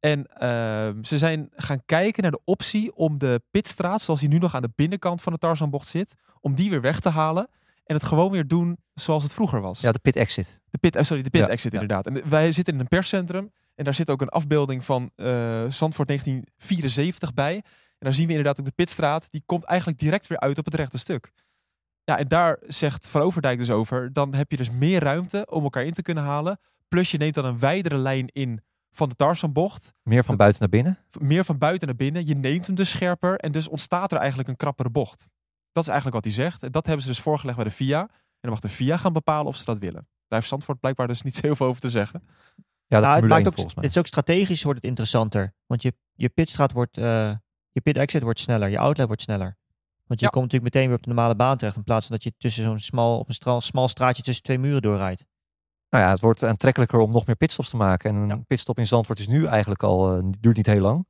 [0.00, 4.00] En ehm, ze zijn gaan kijken naar de optie om de pitstraat...
[4.00, 6.14] zoals die nu nog aan de binnenkant van de Tarzanbocht zit...
[6.40, 7.48] om die weer weg te halen.
[7.86, 9.80] En het gewoon weer doen zoals het vroeger was.
[9.80, 10.60] Ja, de pit exit.
[10.70, 12.06] De pit, eh, sorry, de pit Ja, exit inderdaad.
[12.06, 13.52] En wij zitten in een perscentrum.
[13.74, 17.54] En daar zit ook een afbeelding van eh Zandvoort 1974 bij.
[17.54, 17.64] En
[17.98, 19.30] daar zien we inderdaad ook de pitstraat.
[19.30, 21.32] Die komt eigenlijk direct weer uit op het rechte stuk.
[22.04, 24.12] Ja, en daar zegt Van Overdijk dus over.
[24.12, 26.58] Dan heb je dus meer ruimte om elkaar in te kunnen halen.
[26.88, 29.92] Plus je neemt dan een wijdere lijn in van de Tarzanbocht.
[30.02, 30.98] Meer van buiten naar binnen.
[31.18, 32.26] Meer van buiten naar binnen.
[32.26, 35.32] Je neemt hem dus scherper en dus ontstaat er eigenlijk een krappere bocht.
[35.76, 36.62] Dat is eigenlijk wat hij zegt.
[36.62, 38.00] En dat hebben ze dus voorgelegd bij de FIA.
[38.00, 38.08] En
[38.40, 40.08] dan mag de FIA gaan bepalen of ze dat willen.
[40.28, 42.22] Daar heeft Zandvoort blijkbaar dus niet zo heel veel over te zeggen.
[42.86, 43.84] Ja, Nou, het, maakt 1 ook, volgens mij.
[43.84, 45.54] het is ook strategisch wordt het interessanter.
[45.66, 47.32] Want je, je pitstraat wordt, eh,
[47.70, 49.56] je pit exit wordt sneller, je outlet wordt sneller.
[50.06, 50.30] Want je Ja.
[50.32, 51.76] komt natuurlijk meteen weer op de normale baan terecht.
[51.76, 54.58] In plaats van dat je tussen zo'n smal, op een stra- smal straatje tussen twee
[54.58, 55.24] muren doorrijdt.
[55.90, 58.10] Nou ja, het wordt aantrekkelijker om nog meer pitstops te maken.
[58.10, 58.36] En een Ja.
[58.46, 61.06] pitstop in Zandvoort is nu eigenlijk al, eh, duurt niet heel lang.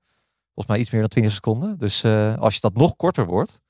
[0.54, 1.78] Volgens mij iets meer dan 20 seconden.
[1.78, 3.60] Dus eh, als je dat nog korter wordt,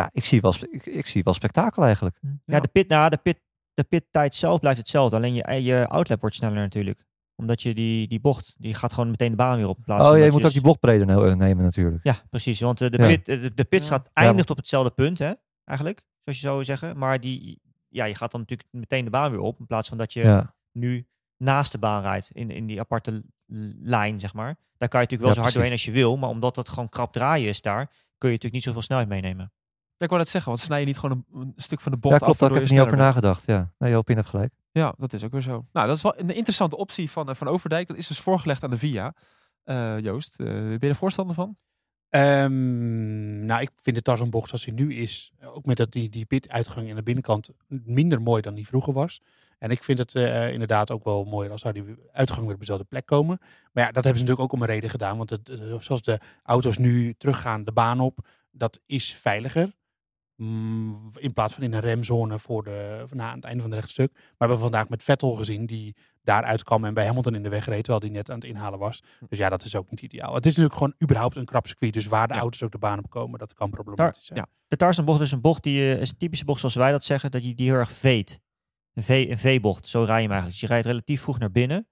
[0.00, 2.18] ja, ik zie wel, ik, ik zie wel spektakel eigenlijk.
[2.22, 2.60] Ja, Ja.
[2.60, 3.40] de pit, nou, de pit,
[3.74, 5.16] de pittijd zelf blijft hetzelfde.
[5.16, 7.04] Alleen je, je outlet wordt sneller natuurlijk.
[7.36, 9.76] Omdat je die, die bocht, die gaat gewoon meteen de baan weer op.
[9.76, 12.00] In plaats Oh, je dat moet ook die blok breder ne- nemen natuurlijk.
[12.04, 12.60] Ja, precies.
[12.60, 13.06] Want eh, de, Ja.
[13.06, 14.10] pit, eh, de, de pitstraat Ja.
[14.26, 15.32] eindigt op hetzelfde punt, hè?
[15.64, 16.98] Eigenlijk, zoals je zou zeggen.
[16.98, 19.58] Maar die, ja, je gaat dan natuurlijk meteen de baan weer op.
[19.58, 20.54] In plaats van dat je Ja.
[20.72, 22.30] nu naast de baan rijdt.
[22.32, 23.22] In, in die aparte
[23.82, 24.56] lijn, zeg maar.
[24.78, 25.54] Daar kan je natuurlijk wel Ja, zo hard precies.
[25.54, 26.16] doorheen als je wil.
[26.16, 27.86] Maar omdat het gewoon krap draaien is daar,
[28.18, 29.52] kun je natuurlijk niet zoveel snelheid meenemen.
[30.00, 31.98] Ja, ik wou dat zeggen, want snij je niet gewoon een, een stuk van de
[32.02, 32.32] Ja, bocht klopt.
[32.32, 32.38] af.
[32.38, 33.42] Daar heb ik je even niet over nagedacht.
[33.46, 34.52] Ja, nee, Jopin heeft gelijk.
[34.72, 35.66] Ja, dat is ook weer zo.
[35.72, 37.88] Nou, dat is wel een interessante optie van, eh, van Overdijk.
[37.88, 39.14] Dat is dus voorgelegd aan de VIA.
[39.64, 41.56] Eh, Joost, eh, ben je er voorstander van?
[42.08, 46.24] Ehm, nou, ik vind de Tarzanbocht zoals hij nu is, ook met dat die, die
[46.24, 49.22] pit-uitgang aan de binnenkant, minder mooi dan die vroeger was.
[49.58, 52.60] En ik vind het eh, inderdaad ook wel mooier als zou die uitgang weer op
[52.60, 53.38] dezelfde plek komen.
[53.72, 55.16] Maar ja, dat hebben ze natuurlijk ook om een reden gedaan.
[55.16, 59.78] Want het, zoals de auto's nu teruggaan de baan op, dat is veiliger.
[60.42, 63.80] Mm, in plaats van in een remzone voor de, na aan het einde van het
[63.80, 64.12] rechtstuk.
[64.12, 67.48] Maar we hebben vandaag met Vettel gezien die daaruit kwam en bij Hamilton in de
[67.48, 69.02] weg reed, terwijl die net aan het inhalen was.
[69.28, 70.34] Dus ja, dat is ook niet ideaal.
[70.34, 71.92] Het is natuurlijk gewoon überhaupt een krap circuit.
[71.92, 72.40] Dus waar de Ja.
[72.40, 74.38] auto's ook de baan op komen, dat kan problematisch zijn.
[74.38, 74.46] ja.
[74.68, 77.30] De Tarzanbocht is een bocht die eh, is een typische bocht zoals wij dat zeggen,
[77.30, 78.40] dat je die heel erg veet.
[78.94, 80.50] Een, v, een V-bocht, zo rij je hem eigenlijk.
[80.50, 81.88] Dus je rijdt relatief vroeg naar binnen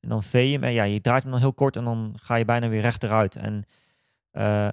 [0.00, 2.12] en dan vee je hem en ja, je draait hem dan heel kort en dan
[2.20, 3.36] ga je bijna weer rechteruit.
[3.36, 3.64] En
[4.30, 4.68] eh,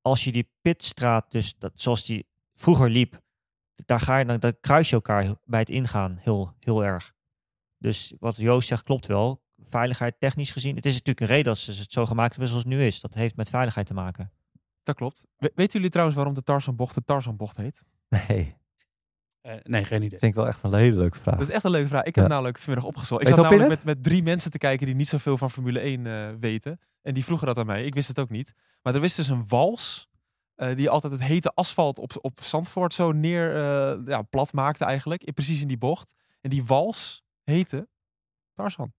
[0.00, 3.20] als je die pitstraat, dus dat, zoals die vroeger liep,
[3.86, 7.12] daar ga je dan, dan kruis je elkaar bij het ingaan heel, heel erg.
[7.78, 9.42] Dus wat Joost zegt klopt wel.
[9.64, 10.76] Veiligheid technisch gezien.
[10.76, 13.00] Het is natuurlijk een reden dat ze het zo gemaakt hebben zoals het nu is.
[13.00, 14.32] Dat heeft met veiligheid te maken.
[14.82, 15.26] Dat klopt.
[15.36, 17.84] We- weten jullie trouwens waarom de Tarzanbocht de Tarzanbocht heet?
[18.08, 18.56] Nee,
[19.40, 20.18] Eh, nee, geen idee.
[20.18, 21.38] vind ik wel echt een hele leuke vraag.
[21.38, 22.02] Dat is echt een leuke vraag.
[22.04, 22.30] Ik heb Ja.
[22.30, 23.20] namelijk vanmiddag opgezocht.
[23.20, 25.80] Ik Weet zat namelijk met, met drie mensen te kijken die niet zoveel van Formule
[25.80, 26.80] 1 eh, weten.
[27.02, 27.84] En die vroegen dat aan mij.
[27.84, 28.54] Ik wist het ook niet.
[28.82, 30.08] Maar er is dus een wals
[30.54, 34.84] eh, die altijd het hete asfalt op, op Zandvoort zo neer eh, ja, plat maakte
[34.84, 35.24] eigenlijk.
[35.24, 36.14] In, precies in die bocht.
[36.40, 37.88] En die wals heette
[38.52, 38.92] Tarzan.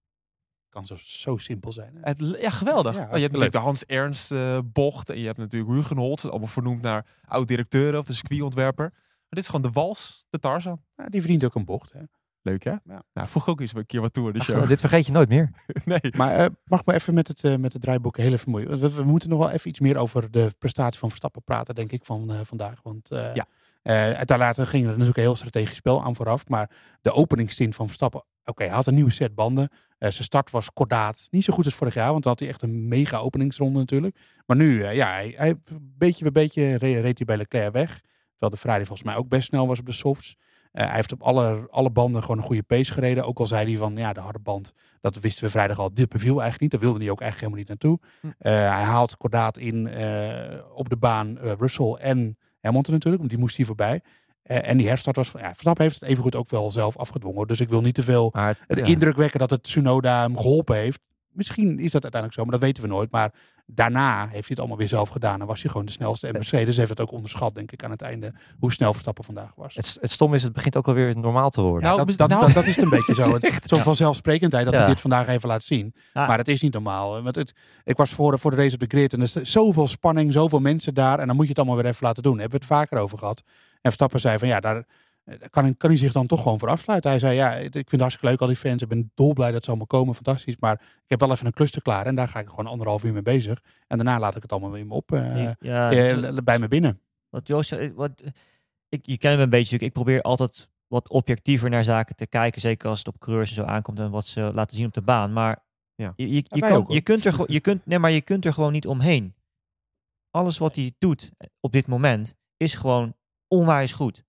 [0.69, 1.95] kan zo, zo simpel zijn.
[1.95, 1.99] hè?
[2.01, 2.93] Het, ja, geweldig.
[2.93, 5.09] Ja, Maar je hebt natuurlijk de Hans Ernst eh, bocht.
[5.09, 6.25] En je hebt natuurlijk Hugenholz.
[6.25, 8.89] Allemaal vernoemd naar oud-directeuren of de circuitontwerper.
[8.93, 10.81] Maar dit is gewoon de wals, de Tarzan.
[10.95, 11.93] Ja, die verdient ook een bocht.
[11.93, 11.99] Hè?
[12.45, 12.71] Leuk hè?
[12.71, 13.03] Ja.
[13.13, 14.67] Nou, voeg ook eens een keer wat toe aan de Ach, show.
[14.67, 15.49] dit vergeet je nooit meer.
[15.85, 15.99] nee.
[16.17, 18.67] Maar eh, mag ik maar even met het, eh, met het draaiboek heel even moeien.
[18.69, 21.75] Want we, we moeten nog wel even iets meer over de prestatie van Verstappen praten,
[21.75, 22.79] denk ik, van eh, vandaag.
[22.83, 23.45] Want eh Ja.
[23.81, 26.47] eh, later ging er natuurlijk een heel strategisch spel aan vooraf.
[26.47, 26.69] Maar
[27.01, 29.69] de openingstint van Verstappen, oké, hij had een nieuwe set banden.
[29.97, 31.27] Eh, zijn start was kordaat.
[31.31, 34.17] Niet zo goed als vorig jaar, want dan had hij echt een mega openingsronde natuurlijk.
[34.45, 35.55] Maar nu, ja, hij, hij,
[35.97, 37.89] beetje bij beetje re- reed hij bij Leclerc weg.
[38.31, 40.35] Terwijl de Ferrari volgens mij ook best snel was op de softs.
[40.75, 43.25] Eh, hij heeft op alle, alle banden gewoon een goede pace gereden.
[43.25, 45.93] Ook al zei hij van, ja, de harde band, dat wisten we vrijdag al.
[45.93, 46.71] Dit beviel eigenlijk niet.
[46.71, 47.99] Daar wilde hij ook eigenlijk helemaal niet naartoe.
[48.21, 48.47] Hm.
[48.47, 53.21] Eh, hij haalt kordaat in eh, op de baan Russell en Hamilton natuurlijk.
[53.21, 54.01] Want die moest hier voorbij.
[54.43, 57.47] En die herstart was van, ja, Verstappen heeft het evengoed ook wel zelf afgedwongen.
[57.47, 58.83] Dus ik wil niet te veel de ja.
[58.83, 60.99] indruk wekken dat het Tsunoda hem geholpen heeft.
[61.29, 63.11] Misschien is dat uiteindelijk zo, maar dat weten we nooit.
[63.11, 63.33] Maar
[63.65, 65.41] daarna heeft hij het allemaal weer zelf gedaan.
[65.41, 66.27] En was hij gewoon de snelste.
[66.27, 68.33] En Mercedes heeft het ook onderschat, denk ik, aan het einde.
[68.59, 69.75] Hoe snel Verstappen vandaag was.
[69.75, 71.83] het, het stom is, het begint ook alweer normaal te worden.
[71.83, 73.33] Nou, dat, nou- dat, dat is het een beetje zo.
[73.39, 74.79] Het, zo vanzelfsprekendheid dat Ja.
[74.79, 75.93] hij dit vandaag even laat zien.
[76.13, 76.27] Ja.
[76.27, 77.21] Maar het is niet normaal.
[77.21, 79.51] Want het, ik was voor de, voor de race op de grid en er is
[79.51, 81.19] zoveel spanning, zoveel mensen daar.
[81.19, 82.31] En dan moet je het allemaal weer even laten doen.
[82.31, 83.43] Daar hebben we het vaker over gehad.
[83.45, 84.83] En Verstappen zei van ja, daar
[85.25, 87.09] eh, kan, kan hij zich dan toch gewoon voor afsluiten.
[87.09, 88.81] Hij zei ja, ik vind het hartstikke leuk al die fans.
[88.81, 90.15] Ik ben dolblij dat ze allemaal komen.
[90.15, 90.57] Fantastisch.
[90.59, 92.05] Maar ik heb wel even een cluster klaar.
[92.05, 93.61] En daar ga ik gewoon anderhalf uur mee bezig.
[93.87, 96.67] En daarna laat ik het allemaal weer me op eh, ja, eh, dus- bij me
[96.67, 96.99] binnen.
[97.29, 98.11] Wat Joost wat,
[98.89, 99.77] ik, je kent me een beetje.
[99.77, 102.61] Ik probeer altijd wat objectiever naar zaken te kijken.
[102.61, 105.01] Zeker als het op coureurs en zo aankomt en wat ze laten zien op de
[105.01, 105.33] baan.
[105.33, 105.63] Maar
[105.95, 106.13] Ja.
[106.15, 106.95] je, je, je, wij kan, ook, hoor.
[106.95, 109.33] je, kunt er, gewoon- je, kunt, nee, maar je kunt er gewoon niet omheen.
[110.31, 113.13] Alles wat hij doet op dit moment is gewoon
[113.47, 114.23] onwijs goed.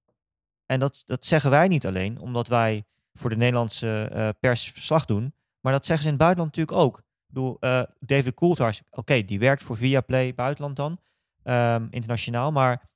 [0.66, 5.04] En dat, dat zeggen wij niet alleen omdat wij voor de Nederlandse eh, pers verslag
[5.04, 5.34] doen.
[5.60, 6.98] Maar dat zeggen ze in het buitenland natuurlijk ook.
[6.98, 11.00] Ik bedoel, eh, David Coulthard, oké, die werkt voor Viaplay buitenland dan.
[11.42, 12.52] ehm, internationaal.
[12.52, 12.88] Maar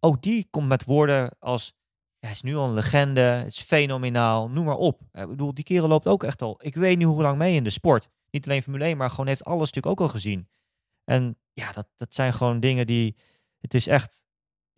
[0.00, 1.74] ook die komt met woorden als...
[2.18, 5.00] Hij is nu al een legende, het is fenomenaal, noem maar op.
[5.12, 6.58] Ik bedoel, die kerel loopt ook echt al...
[6.62, 8.10] Ik weet niet hoe lang mee in de sport.
[8.30, 10.48] niet alleen Formule 1, maar gewoon heeft alles natuurlijk ook al gezien.
[11.04, 13.16] En ja, dat, dat zijn gewoon dingen die,
[13.58, 14.21] het is echt,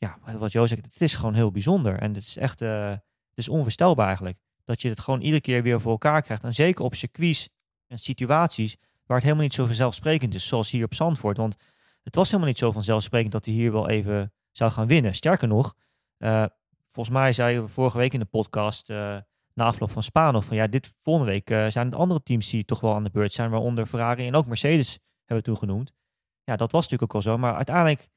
[0.05, 1.99] ja, wat Joost zegt, het is gewoon heel bijzonder.
[1.99, 4.39] En het is echt, eh, het is onvoorstelbaar eigenlijk.
[4.65, 6.43] Dat je het gewoon iedere keer weer voor elkaar krijgt.
[6.45, 7.49] En zeker op circuits
[7.87, 11.37] en situaties waar het helemaal niet zo vanzelfsprekend is, zoals hier op Zandvoort.
[11.37, 11.57] Want
[12.03, 15.15] het was helemaal niet zo vanzelfsprekend dat hij hier wel even zou gaan winnen.
[15.15, 15.75] Sterker nog,
[16.17, 16.45] eh,
[16.91, 19.17] volgens mij zei we vorige week in de podcast, eh,
[19.55, 22.65] na afloop van Spa nog, van ja, dit volgende week zijn het andere teams die
[22.65, 25.93] toch wel aan de beurt zijn, waaronder Ferrari en ook Mercedes hebben we toen genoemd.
[26.45, 28.11] Ja, dat was natuurlijk ook al zo, maar uiteindelijk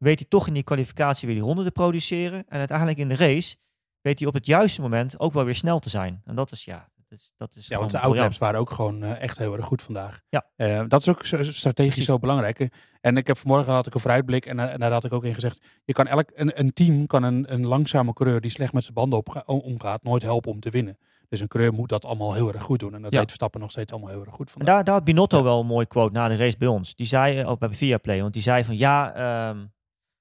[0.00, 2.44] weet hij toch in die kwalificatie weer die ronde te produceren.
[2.48, 3.56] En uiteindelijk in de race
[4.00, 6.22] weet hij op het juiste moment ook wel weer snel te zijn.
[6.24, 9.02] En dat is ja, dat is, dat is Ja, want de outlaps waren ook gewoon
[9.02, 10.20] eh, echt heel erg goed vandaag.
[10.28, 10.46] Ja.
[10.56, 12.04] Eh, dat is ook zo- strategisch Precies.
[12.04, 12.68] zo belangrijk.
[13.00, 15.24] En ik heb vanmorgen had ik een vooruitblik en, eh, en daar had ik ook
[15.24, 15.60] in gezegd.
[15.84, 18.94] Je kan elk, een, een team kan een, een langzame coureur die slecht met zijn
[18.94, 20.98] banden omgaat, nooit helpen om te winnen.
[21.28, 22.94] Dus een coureur moet dat allemaal heel erg goed doen.
[22.94, 23.18] En dat Ja.
[23.18, 24.74] deed Verstappen nog steeds allemaal heel erg goed vandaag.
[24.74, 26.94] daar, daar had Binotto wel een mooi quote na de race bij ons.
[26.94, 29.58] Die zei, ook bij Viaplay, want die zei van ja, ehm,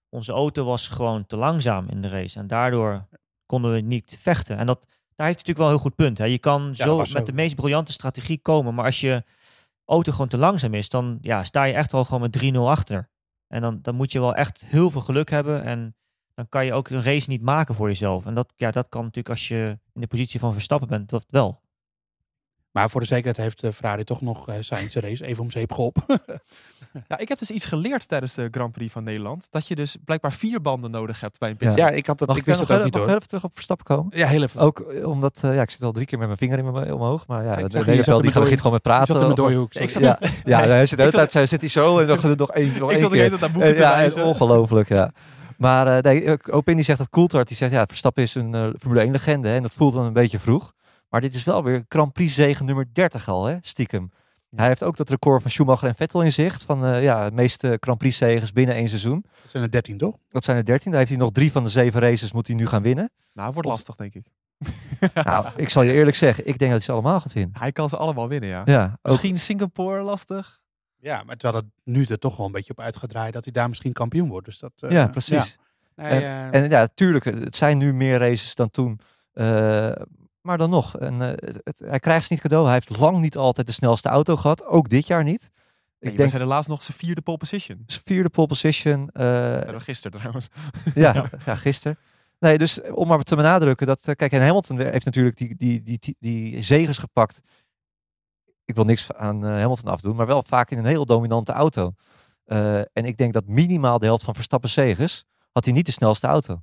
[0.09, 2.39] onze auto was gewoon te langzaam in de race.
[2.39, 3.07] En daardoor
[3.45, 4.57] konden we niet vechten.
[4.57, 6.17] En dat, daar heeft natuurlijk wel een heel goed punt.
[6.17, 6.25] Hè.
[6.25, 7.23] Je kan zo met zo.
[7.23, 9.23] de meest briljante strategie komen, maar als je
[9.85, 13.09] auto gewoon te langzaam is, dan ja, sta je echt al gewoon met 3-0 achter.
[13.47, 15.95] En dan, dan moet je wel echt heel veel geluk hebben en
[16.33, 18.25] dan kan je ook een race niet maken voor jezelf.
[18.25, 21.25] En dat, ja, dat kan natuurlijk als je in de positie van Verstappen bent, dat
[21.29, 21.61] wel.
[22.71, 24.55] Maar voor de zekerheid heeft eh, Ferrari toch nog eh
[24.93, 26.03] de race even om zeep geholpen.
[27.07, 29.47] Ja, ik heb dus iets geleerd tijdens de Grand Prix van Nederland.
[29.51, 31.79] Dat je dus blijkbaar vier banden nodig hebt bij een pitstop.
[31.83, 33.17] ja, ik, had dat, Mag ik ik, wist dat ook even- niet mag ik hoor.
[33.17, 34.17] even terug op Verstappen komen?
[34.17, 34.59] Ja, heel even.
[34.59, 36.93] Ook eh, omdat, eh, ja, ik zit al drie keer met mijn vinger in mijn,
[36.93, 37.27] omhoog.
[37.27, 39.07] Maar ja, ik de je Nederland zat die begint gewoon met Je praten.
[39.07, 39.67] zat in mijn.
[39.71, 42.29] Ik Ja, ja hij zit de hele Ik tijd zit hij zo en dan gaat
[42.35, 44.23] het nog één, nog ik één zat de hele tijd naar boeken ja, wijzen.
[44.23, 45.11] ongelooflijk, ja.
[45.57, 48.67] Maar eh nee, Opin die zegt dat Coulthard, die zegt ja, Verstappen is een eh,
[48.79, 50.73] Formule 1 legende hè, en dat voelt dan een beetje vroeg.
[51.09, 54.11] Maar dit is wel weer Grand Prix zegen nummer 30 al, hè, stiekem.
[54.55, 56.63] Hij heeft ook dat record van Schumacher en Vettel in zicht.
[56.63, 59.25] Van eh, ja, de meeste Grand Prix zegens binnen één seizoen.
[59.41, 60.15] Dat zijn er 13 toch?
[60.29, 60.89] Dat zijn er 13.
[60.89, 63.11] Daar heeft hij nog drie van de zeven races moet hij nu gaan winnen.
[63.33, 64.25] Nou, wordt Of- lastig, denk ik.
[65.23, 67.57] Nou, ik zal je eerlijk zeggen, ik denk dat hij ze allemaal gaat winnen.
[67.59, 68.61] Hij kan ze allemaal winnen, ja.
[68.65, 70.59] Ja, ook, Misschien Singapore lastig.
[71.01, 73.69] Ja, maar terwijl het nu er toch wel een beetje op uitgedraaid dat hij daar
[73.69, 74.45] misschien kampioen wordt.
[74.45, 75.57] Dus dat, eh, ja precies.
[75.95, 76.03] ja.
[76.03, 78.99] Nee, eh, En ja, tuurlijk, het zijn nu meer races dan toen.
[79.33, 79.91] Eh,
[80.49, 82.65] maar dan nog, en, eh, het- het- hij krijgt ze niet cadeau.
[82.65, 84.65] Hij heeft lang niet altijd de snelste auto gehad.
[84.65, 85.43] Ook dit jaar niet.
[85.99, 87.83] Ik Ik denk zijn helaas nog zijn vierde pole position.
[87.87, 89.09] zijn vierde pole position.
[89.13, 90.47] Ja, dat gisteren trouwens.
[90.95, 91.55] ja, ja.
[91.55, 91.97] gisteren.
[92.39, 95.81] Nee, dus om maar te benadrukken dat, eh, kijk, en Hamilton heeft natuurlijk die, die,
[95.83, 97.41] die, die, zegens gepakt.
[98.65, 101.93] Ik wil niks aan Hamilton afdoen, maar wel vaak in een heel dominante auto.
[102.93, 106.27] En ik denk dat minimaal de helft van Verstappen zegens had hij niet de snelste
[106.27, 106.61] auto.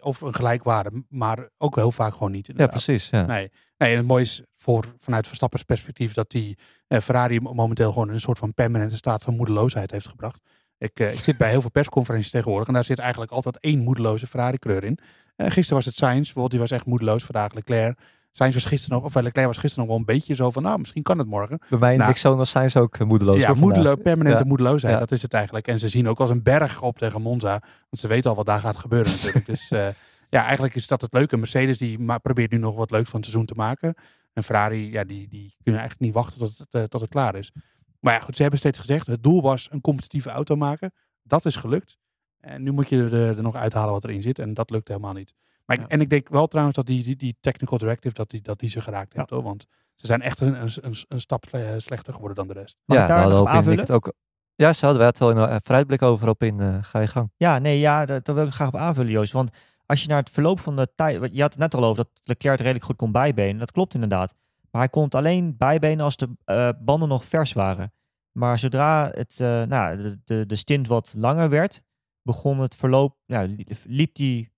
[0.00, 2.50] Of een gelijkwaarde, maar ook heel vaak gewoon niet.
[2.56, 3.08] Ja, precies.
[3.08, 3.26] Ja.
[3.26, 3.50] Nee.
[3.78, 8.08] nee, en het mooie is voor, vanuit Verstappers perspectief dat die eh, Ferrari momenteel gewoon
[8.08, 10.40] een soort van permanente staat van moedeloosheid heeft gebracht.
[10.78, 13.78] Ik, eh, ik zit bij heel veel persconferenties tegenwoordig en daar zit eigenlijk altijd één
[13.78, 14.98] moedeloze Ferrari-kleur in.
[15.36, 17.24] Eh, gisteren was het Sainz, bijvoorbeeld, die was echt moedeloos.
[17.24, 17.98] Vandaag Leclerc.
[18.32, 20.62] Sainz was gisteren nog, of eh, Leclerc was gisteren nog wel een beetje zo van,
[20.62, 21.60] nou, misschien kan het morgen.
[21.68, 23.38] Bij mij in Nou, Dixon was zijn ze ook eh, moedeloos.
[23.40, 24.48] ja, moedelo permanente Ja.
[24.48, 24.98] moedeloosheid, Ja.
[25.00, 25.66] dat is het eigenlijk.
[25.68, 28.46] En ze zien ook als een berg op tegen Monza, want ze weten al wat
[28.46, 29.46] daar gaat gebeuren natuurlijk.
[29.46, 29.88] dus eh,
[30.36, 31.36] ja, eigenlijk is dat het leuke.
[31.36, 33.94] Mercedes die probeert nu nog wat leuks van het seizoen te maken.
[34.32, 37.52] En Ferrari, ja, die, die kunnen eigenlijk niet wachten tot het, tot het klaar is.
[38.00, 40.92] Maar ja, goed, ze hebben steeds gezegd, het doel was een competitieve auto maken.
[41.22, 41.96] Dat is gelukt.
[42.40, 44.38] En nu moet je er, er nog uithalen wat erin zit.
[44.38, 45.34] En dat lukt helemaal niet.
[45.70, 45.94] Maar ik, Ja.
[45.94, 48.68] En ik denk wel trouwens dat die, die, die technical directive, dat die, dat die
[48.70, 49.30] ze geraakt heeft.
[49.30, 49.42] Hoor.
[49.42, 52.76] Want ze zijn echt een, een, een, een stap sle- slechter geworden dan de rest.
[52.84, 53.78] Mag ja, ik daar nog op ik aanvullen?
[53.78, 54.12] het ook.
[54.54, 56.60] Ja, ze hadden wij het al in een eh, vooruitblik over op in.
[56.60, 57.30] eh, ga je gang.
[57.36, 59.32] Ja, nee, ja, daar, daar wil ik graag op aanvullen, Joost.
[59.32, 59.50] Want
[59.86, 61.32] als je naar het verloop van de tijd...
[61.34, 63.58] Je had het net al over dat Leclerc het redelijk goed kon bijbenen.
[63.58, 64.34] Dat klopt inderdaad.
[64.70, 67.92] Maar hij kon het alleen bijbenen als de eh, banden nog vers waren.
[68.32, 71.82] Maar zodra het, eh, nou, de, de, de stint wat langer werd,
[72.22, 73.16] begon het verloop...
[73.24, 74.50] Ja, li- liep die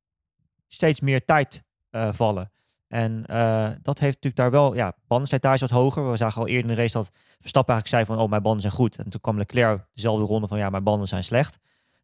[0.75, 2.53] steeds meer tijd eh, vallen.
[2.89, 4.75] En eh, dat heeft natuurlijk daar wel...
[4.75, 6.11] Ja, bandenslijtage wat hoger.
[6.11, 8.25] We zagen al eerder in de race dat Verstappen eigenlijk zei van...
[8.25, 8.97] Oh, mijn banden zijn goed.
[8.97, 10.59] En toen kwam Leclerc dezelfde ronde van...
[10.59, 11.59] Ja, mijn banden zijn slecht.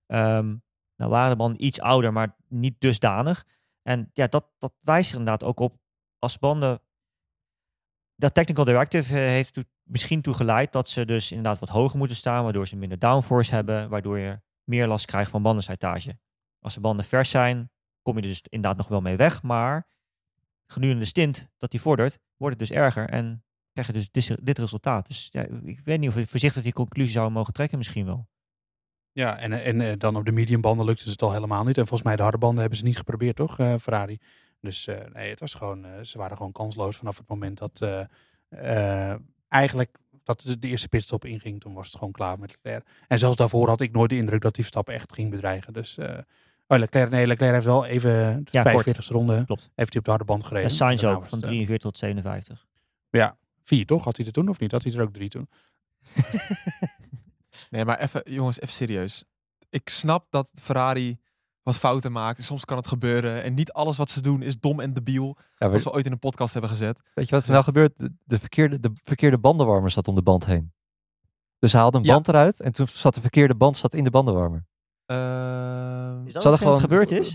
[0.07, 0.57] Ehm,
[0.96, 3.46] nou waren de banden iets ouder, maar niet dusdanig.
[3.83, 5.76] En ja, dat, dat wijst er inderdaad ook op
[6.18, 6.81] als banden...
[8.14, 12.16] Dat technical directive eh, heeft misschien toe geleid dat ze dus inderdaad wat hoger moeten
[12.16, 16.18] staan, waardoor ze minder downforce hebben, waardoor je meer last krijgt van bandenslijtage.
[16.61, 17.70] Als de banden vers zijn,
[18.09, 19.88] kom je dus inderdaad nog wel mee weg, maar
[20.66, 24.59] gedurende de stint dat die vordert, wordt het dus erger en krijg je dus dit,
[24.59, 25.07] resultaat.
[25.07, 28.29] Dus ja, ik weet niet of we voorzichtig die conclusie zouden mogen trekken, misschien wel.
[29.12, 31.79] Ja, en, en eh, dan op de medium banden lukte het al helemaal niet.
[31.79, 34.18] En volgens mij de harde banden hebben ze niet geprobeerd, toch, eh, Ferrari?
[34.61, 37.81] Dus eh, nee, het was gewoon, eh, ze waren gewoon kansloos vanaf het moment dat,
[37.81, 38.05] eh,
[38.49, 39.16] eh,
[39.49, 42.87] eigenlijk dat de, eerste pitstop inging, toen was het gewoon klaar met Leclerc.
[43.09, 45.73] En zelfs daarvoor had ik nooit de indruk dat die Verstappen echt ging bedreigen.
[45.73, 46.18] Dus eh,
[46.68, 48.11] oh, Leclerc, nee, Leclerc heeft wel even
[48.44, 49.70] de Ja, 45ste ronde Klopt.
[49.74, 50.70] heeft hij op de harde band gereden.
[50.70, 52.66] En Sainz ook, van het, eh, 43 tot 57.
[53.62, 54.04] Vier toch?
[54.04, 54.72] Had hij er toen of niet?
[54.72, 55.48] Had hij er ook drie toen?
[57.70, 59.24] Nee, maar even, jongens, even serieus.
[59.70, 61.18] Ik snap dat Ferrari
[61.62, 62.42] wat fouten maakt.
[62.44, 63.42] Soms kan het gebeuren.
[63.42, 65.37] En niet alles wat ze doen is dom en debiel.
[65.37, 67.00] Ja, Zoals we- we ooit in een podcast hebben gezet.
[67.14, 67.92] weet je wat er nou gebeurt?
[67.98, 70.72] De, de verkeerde, de verkeerde bandenwarmer zat om de band heen.
[71.59, 72.12] Dus ze haalden een Ja.
[72.12, 74.66] band eruit en toen zat de verkeerde band zat in de bandenwarmer.
[75.09, 77.33] Eh, Is dat Zal er wat gewoon- gebeurd is?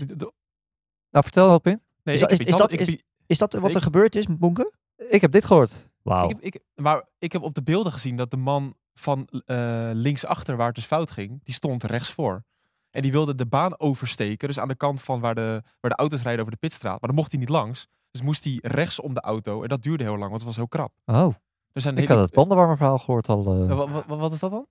[1.10, 1.80] Nou, vertel hoop in.
[2.02, 4.72] Nee, Is dat- is dat- is- Is wat Ik- er gebeurd is, Bonke?
[5.08, 5.88] Ik heb dit gehoord.
[6.02, 6.28] Wauw.
[6.28, 9.90] Ik heb, ik, maar ik heb op de beelden gezien dat de man van eh
[9.92, 12.44] linksachter, waar het dus fout ging, die stond rechts voor.
[12.90, 15.96] En die wilde de baan oversteken, dus aan de kant van waar de, waar de
[15.96, 17.00] auto's rijden over de pitstraat.
[17.00, 17.86] Maar dan mocht hij niet langs.
[18.10, 19.62] Dus moest hij rechts om de auto.
[19.62, 20.92] En dat duurde heel lang, want het was heel krap.
[21.04, 21.34] Oh,
[21.72, 23.46] Er zijn ik hele- had het bandenwarmerverhaal gehoord al.
[23.54, 24.66] eh, Eh, wa- wa- wa- wat is dat dan?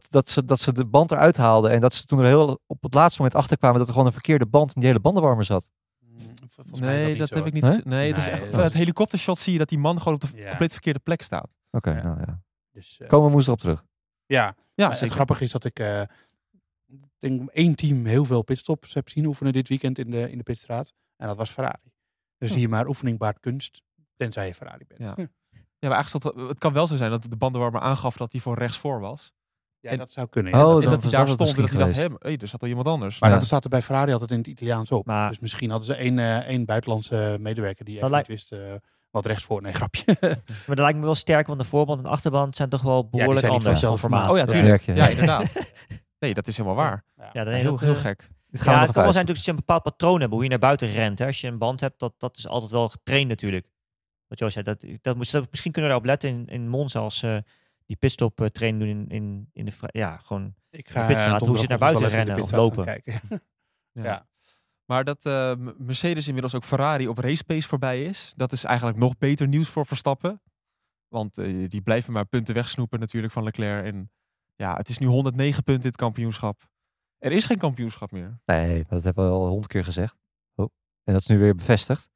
[0.00, 2.60] Dat, dat, ze, dat ze de band eruit haalden en dat ze toen er heel
[2.66, 5.44] op het laatste moment achterkwamen dat er gewoon een verkeerde band in die hele bandenwarmer
[5.44, 5.70] zat.
[6.48, 8.08] Volgens is Nee, dat heb ik niet Nee?
[8.08, 10.48] het is echt het helikoptershot zie je dat die man gewoon op de Ja.
[10.48, 11.56] compleet verkeerde plek staat.
[11.70, 12.02] Oké, Ja.
[12.02, 12.42] nou ja.
[12.72, 13.84] Dus, eh, Komen we woensdag op terug.
[14.26, 16.02] ja, Ja, Maar het grappige is dat ik eh,
[17.18, 20.42] denk één team heel veel pitstops heb zien oefenen dit weekend in de, in de
[20.44, 20.92] pitstraat.
[21.16, 21.92] En dat was Ferrari.
[22.38, 23.82] Dus zie je maar oefening baart kunst,
[24.16, 25.00] tenzij je Ferrari bent.
[25.00, 25.12] Ja.
[25.16, 25.26] Ja,
[25.78, 28.58] Ja, maar eigenlijk het kan wel zo zijn dat de bandenwarmer aangaf dat hij voor
[28.58, 29.32] rechts voor was.
[29.90, 30.52] En- dat zou kunnen.
[30.52, 30.64] Oh, ja.
[30.66, 32.62] dan en dat hij dat daar stond en dat hij dacht, hé, hey, er zat
[32.62, 33.20] al iemand anders.
[33.20, 33.34] Maar Ja.
[33.36, 35.06] dat staat er bij Ferrari altijd in het Italiaans op.
[35.06, 38.58] Maar- dus misschien hadden ze één, eh, één buitenlandse medewerker die even lijkt- wist eh,
[39.10, 39.62] wat rechts voor.
[39.62, 40.04] Nee, grapje.
[40.66, 43.08] Maar dat lijkt me wel sterk, want de voorband en de achterband zijn toch wel
[43.08, 44.30] behoorlijk niet van anders van formaat.
[44.30, 44.46] Oh ja, Ja.
[44.46, 44.82] tuurlijk.
[44.82, 45.72] Ja, inderdaad.
[46.18, 47.04] Nee, dat is helemaal waar.
[47.16, 47.30] Ja, Ja.
[47.44, 48.28] Ja, heel, heel, heel gek.
[48.50, 50.32] Dit Ja, we het nog kan wel zijn natuurlijk dat je een bepaald patroon hebt
[50.32, 51.18] hoe je naar buiten rent.
[51.18, 51.26] Hè.
[51.26, 53.70] Als je een band hebt, dat, dat is altijd wel getraind natuurlijk.
[54.28, 55.16] Wat Joost zei, dat, dat dat-
[55.50, 57.22] misschien kunnen we daarop letten in, in Monza als
[57.86, 59.72] die pitstop eh, training doen in, in, in de...
[59.86, 60.54] Ja, gewoon...
[60.70, 62.84] Ik De pitstraat, hoe ze naar buiten rennen of lopen.
[62.84, 63.20] Kijken.
[63.96, 64.04] Ja.
[64.04, 64.26] Ja.
[64.84, 68.98] Maar dat eh, Mercedes inmiddels ook Ferrari op race pace voorbij is, dat is eigenlijk
[68.98, 70.42] nog beter nieuws voor Verstappen.
[71.08, 73.84] Want eh, die blijven maar punten wegsnoepen natuurlijk van Leclerc.
[73.84, 74.10] En
[74.56, 76.68] ja, het is nu 109 punten dit kampioenschap.
[77.18, 78.40] Er is geen kampioenschap meer.
[78.44, 80.16] Nee, maar dat hebben we al honderd keer gezegd.
[80.54, 80.68] Oh.
[81.04, 82.08] En dat is nu weer bevestigd.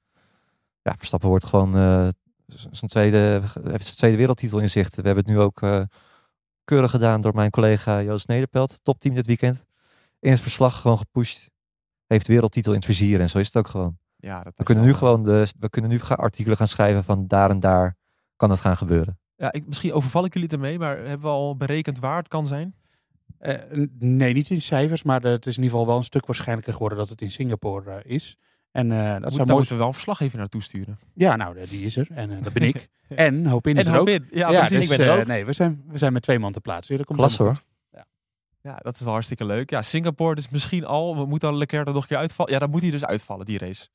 [0.82, 2.08] Ja, Verstappen wordt gewoon eh,
[2.54, 4.96] zijn tweede, heeft zijn tweede wereldtitel in zicht.
[4.96, 5.82] We hebben het nu ook eh,
[6.64, 9.64] keurig gedaan door mijn collega Joost Nederpelt, topteam dit weekend.
[10.20, 11.50] In het verslag gewoon gepusht.
[12.06, 13.98] Heeft wereldtitel in het vizier en zo is het ook gewoon.
[14.16, 17.26] Ja, dat We kunnen wel, nu gewoon de, we kunnen nu artikelen gaan schrijven van
[17.26, 17.96] daar en daar
[18.36, 19.18] kan het gaan gebeuren.
[19.36, 22.46] Ja, ik, misschien overval ik jullie ermee, maar hebben we al berekend waar het kan
[22.46, 22.74] zijn?
[23.38, 23.54] Eh,
[23.98, 26.98] nee, niet in cijfers, maar het is in ieder geval wel een stuk waarschijnlijker geworden
[26.98, 28.36] dat het in Singapore eh, is.
[28.78, 30.98] En eh, dat Moet, zou mooi moeten we wel een verslaggever naartoe sturen.
[31.14, 32.06] Ja, nou, die is er.
[32.10, 32.88] En eh, dat ben ik.
[33.08, 34.14] en Hoop in is En er hoop ook.
[34.14, 34.26] in.
[34.30, 34.78] Ja, Ja, precies.
[34.78, 35.26] dus, Ik ben er eh, ook.
[35.26, 36.92] nee, we zijn, we zijn met twee man te plaatsen.
[36.92, 37.62] Ja, dat komt Klasse hoor.
[38.60, 39.70] Ja, dat is wel hartstikke leuk.
[39.70, 41.16] Ja, Singapore dus misschien al.
[41.16, 42.52] We moeten dan Leclerc er nog een keer uitvallen.
[42.52, 43.88] Ja, dan moet hij dus uitvallen, die race.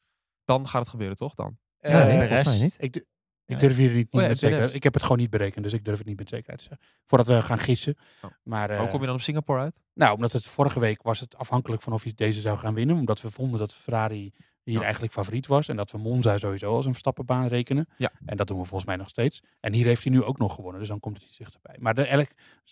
[0.45, 1.33] Dan gaat het gebeuren, toch?
[1.33, 1.57] Dan.
[1.79, 2.75] Ja, nee, de volgens mij rest- niet.
[2.77, 3.05] Ik,
[3.45, 4.39] ik durf hier niet, niet Oh ja, met PRS.
[4.39, 4.73] zekerheid.
[4.73, 6.87] Ik heb het gewoon niet berekend, dus ik durf het niet met zekerheid te zeggen.
[7.05, 7.95] Voordat we gaan gissen.
[8.21, 8.31] Oh.
[8.43, 9.81] Maar, eh, Hoe kom je dan op Singapore uit?
[9.93, 12.95] nou, omdat het vorige week was het afhankelijk van of je deze zou gaan winnen.
[12.97, 14.81] Omdat we vonden dat Ferrari hier Ja.
[14.83, 15.67] eigenlijk favoriet was.
[15.67, 17.87] En dat we Monza sowieso als een Verstappenbaan rekenen.
[17.97, 18.11] Ja.
[18.25, 19.41] En dat doen we volgens mij nog steeds.
[19.59, 20.79] En hier heeft hij nu ook nog gewonnen.
[20.79, 21.75] Dus dan komt het iets dichterbij.
[21.79, 22.27] Maar de, elk,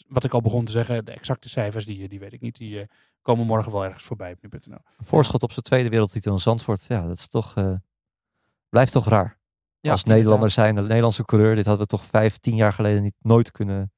[0.07, 2.57] wat ik al begon te zeggen, de exacte cijfers, die, die weet ik niet.
[2.57, 2.87] Die eh,
[3.21, 4.79] komen morgen wel ergens voorbij op nu.nl.
[4.97, 6.83] Voorschot op zijn tweede wereldtitel in Zandvoort.
[6.83, 7.73] Ja, dat is toch, eh,
[8.69, 9.39] blijft toch raar.
[9.79, 13.01] Ja, Als Nederlander zijn, een Nederlandse coureur, dit hadden we toch vijf, tien jaar geleden
[13.01, 13.91] niet nooit kunnen,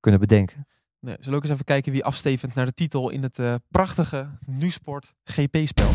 [0.00, 0.66] kunnen bedenken.
[1.00, 3.54] Nee, zullen we ook eens even kijken wie afstevend naar de titel in het eh,
[3.70, 5.90] prachtige Nu-sport GP-spel.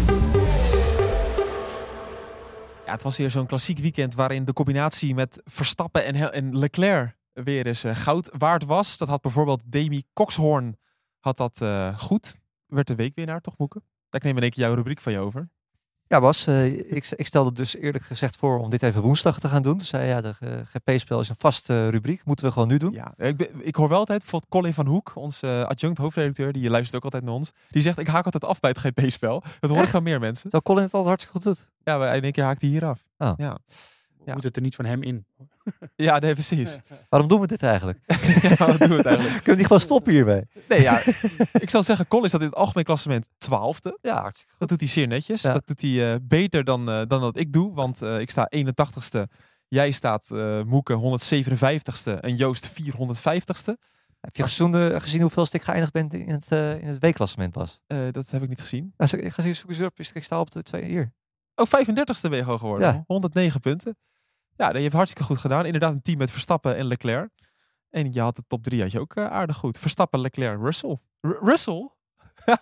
[2.92, 7.68] Het was weer zo'n klassiek weekend waarin de combinatie met Verstappen en, en Leclerc weer
[7.68, 8.98] eens eh, goud waard was.
[8.98, 10.78] Dat had bijvoorbeeld Demi Coxhorn
[11.20, 12.38] had dat eh, goed.
[12.66, 13.82] Werd de weekwinnaar, toch Moeke?
[14.10, 15.50] Ik neem in één keer jouw rubriek van je over.
[16.12, 19.48] Ja, Bas, eh, ik, ik stelde dus eerlijk gezegd voor om dit even woensdag te
[19.48, 19.78] gaan doen.
[19.78, 22.26] Toen zei ja, de eh, GP-spel is een vaste rubriek.
[22.26, 22.94] Moeten we gewoon nu doen.
[22.94, 26.70] Ja, ik, ik hoor wel altijd, bijvoorbeeld Colin van Hoek, onze eh, adjunct hoofdredacteur, die
[26.70, 27.52] luistert ook altijd naar ons.
[27.68, 29.44] Die zegt, ik haak altijd af bij het GP-spel.
[29.60, 29.92] Dat hoor ik Echt?
[29.92, 30.42] van meer mensen.
[30.42, 31.68] Terwijl Colin het altijd hartstikke goed doet.
[31.84, 33.04] Ja, in één keer haakt hij hier af.
[33.18, 33.34] Oh.
[33.38, 33.58] Ja.
[34.26, 34.34] Ja.
[34.34, 35.26] Moet het er niet van hem in?
[35.96, 36.80] ja, nee, precies.
[37.10, 38.00] Waarom doen we dit eigenlijk?
[38.42, 39.34] ja, wat doen we het eigenlijk?
[39.36, 40.44] Kunnen we niet gewoon stoppen hiermee?
[40.70, 41.02] Nee, ja.
[41.54, 43.98] ik zal zeggen, Colin staat in het algemeen klassement twaalfde.
[44.02, 45.42] Ja, hartstikke Dat doet hij zeer netjes.
[45.42, 45.54] Ja.
[45.54, 47.74] Dat doet hij eh, beter dan, eh, dan dat ik doe.
[47.74, 49.22] Want eh, ik sta 81ste.
[49.68, 52.20] Jij staat, eh Moeke, 157ste.
[52.20, 53.74] En Joost 450ste.
[54.22, 57.82] Heb je gezien, gezien hoeveel ik geëindigd ben in het, eh in het W-klassement, Bas?
[57.88, 58.94] Eh, dat heb ik niet gezien.
[58.98, 60.00] Nou, ik ga zien, zoek eens op.
[60.14, 61.14] Ik sta op de twee hier.
[61.56, 62.94] Oh, 35ste ben je gewoon geworden.
[62.94, 63.04] Ja.
[63.08, 63.98] 109 punten.
[64.62, 65.66] Ja, je hebt hartstikke goed gedaan.
[65.66, 67.30] Inderdaad, een team met Verstappen en Leclerc.
[67.90, 69.78] En je had de top drie had je ook eh, aardig goed.
[69.80, 70.98] Verstappen, Leclerc, Russell.
[71.22, 71.90] R- Russell?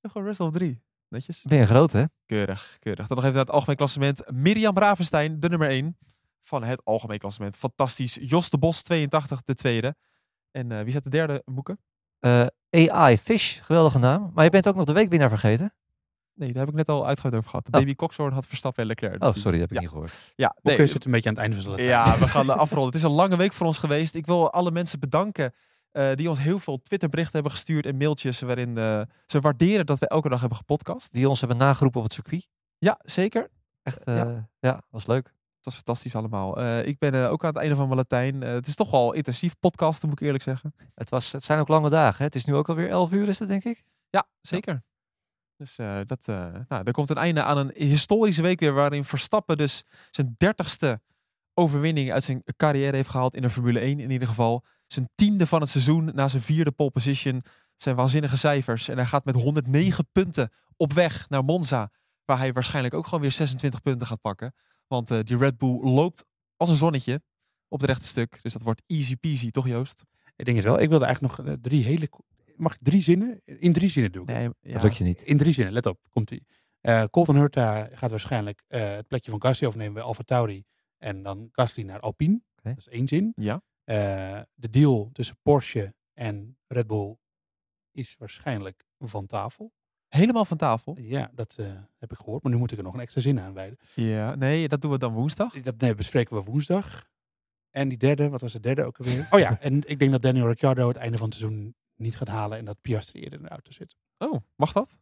[0.00, 0.82] Ja, gewoon Russell op drie.
[1.08, 1.42] Netjes.
[1.42, 2.04] Ben je groot, hè?
[2.26, 3.06] Keurig, keurig.
[3.06, 4.30] Dan nog even naar het algemeen klassement.
[4.30, 5.98] Mirjam Ravenstein, de nummer 1
[6.40, 7.56] van het algemeen klassement.
[7.56, 8.18] Fantastisch.
[8.20, 9.96] Jos de Bos, 82, de tweede.
[10.50, 11.78] En eh, wie zat de derde, Moeke?
[12.18, 14.30] Eh, AI Fish, geweldige naam.
[14.34, 15.74] Maar je bent ook nog de weekwinnaar vergeten.
[16.38, 17.66] Nee, daar heb ik net al uitgebreid over gehad.
[17.66, 17.72] Oh.
[17.72, 19.24] Davy Coxhorn had Verstappen en Leclerc.
[19.24, 19.80] Oh, sorry, dat heb ik Ja.
[19.80, 20.32] niet gehoord.
[20.36, 21.88] Ja, nee, zit een beetje aan het einde van Latijn.
[21.88, 22.86] Ja, we gaan afronden.
[22.86, 24.14] Het is een lange week voor ons geweest.
[24.14, 25.52] Ik wil alle mensen bedanken
[25.90, 29.98] eh, die ons heel veel Twitterberichten hebben gestuurd en mailtjes waarin eh, ze waarderen dat
[29.98, 31.12] we elke dag hebben gepodcast.
[31.12, 32.48] Die ons hebben nageroepen op het circuit.
[32.78, 33.48] Ja, zeker.
[33.82, 34.14] Echt, Ja.
[34.14, 35.26] ja, ja was leuk.
[35.56, 36.58] Het was fantastisch allemaal.
[36.60, 38.42] Eh, ik ben eh, ook aan het einde van mijn Latijn.
[38.42, 40.74] Eh, het is toch wel intensief podcasten, moet ik eerlijk zeggen.
[40.94, 42.16] Het, was, het zijn ook lange dagen.
[42.18, 42.24] Hè?
[42.24, 43.84] Het is nu ook alweer 11 uur, is het denk ik?
[44.10, 44.82] Ja, zeker.
[45.58, 49.04] Dus eh, dat, eh, nou, er komt een einde aan een historische week weer waarin
[49.04, 51.00] Verstappen dus zijn dertigste
[51.54, 54.64] overwinning uit zijn carrière heeft gehaald in de Formule 1 in ieder geval.
[54.86, 57.42] Zijn tiende van het seizoen na zijn vierde pole position.
[57.76, 58.88] Zijn waanzinnige cijfers.
[58.88, 61.90] En hij gaat met 109 punten op weg naar Monza.
[62.24, 64.54] Waar hij waarschijnlijk ook gewoon weer 26 punten gaat pakken.
[64.86, 66.24] Want eh, die Red Bull loopt
[66.56, 67.22] als een zonnetje
[67.68, 68.42] op het rechte stuk.
[68.42, 70.04] Dus dat wordt easy peasy, toch Joost?
[70.36, 70.80] Ik denk het wel.
[70.80, 72.08] Ik wilde eigenlijk nog drie hele...
[72.58, 73.40] Mag ik drie zinnen?
[73.44, 74.38] In drie zinnen doe ik het.
[74.38, 74.72] Nee, ja.
[74.72, 75.22] Dat lukt je niet.
[75.22, 76.00] In drie zinnen, let op.
[76.08, 76.46] Komt ie.
[76.80, 80.64] Eh Colton Hurta gaat waarschijnlijk eh, het plekje van Gasly overnemen bij Alfa Tauri.
[80.98, 82.40] En dan Gasly naar Alpine.
[82.62, 83.32] Dat is één zin.
[83.36, 83.62] Ja.
[83.84, 87.16] Eh, de deal tussen Porsche en Red Bull
[87.92, 89.72] is waarschijnlijk van tafel.
[90.08, 90.96] Helemaal van tafel.
[90.98, 91.66] Ja, dat eh,
[91.98, 92.42] heb ik gehoord.
[92.42, 93.78] Maar nu moet ik er nog een extra zin aan wijden.
[93.94, 95.60] Ja, nee, dat doen we dan woensdag.
[95.60, 97.08] Dat nee, bespreken we woensdag.
[97.70, 99.26] En die derde, wat was de derde ook alweer?
[99.30, 102.28] Oh ja, en ik denk dat Daniel Ricciardo het einde van het seizoen niet gaat
[102.28, 102.58] halen.
[102.58, 103.96] En dat Piastri eerder in de auto zit.
[104.18, 104.98] Oh, mag dat?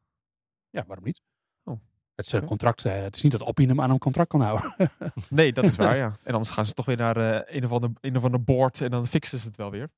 [0.71, 1.23] Ja, waarom niet?
[1.65, 1.81] Oh.
[2.15, 2.47] Het is een Oké.
[2.49, 2.85] contract.
[2.85, 4.75] eh, het is niet dat Alpine hem aan een contract kan houden.
[5.31, 6.17] Nee, dat is waar, ja.
[6.23, 8.81] En anders gaan ze toch weer naar eh, een, of ander, een of ander board
[8.81, 9.89] en dan fixen ze het wel weer.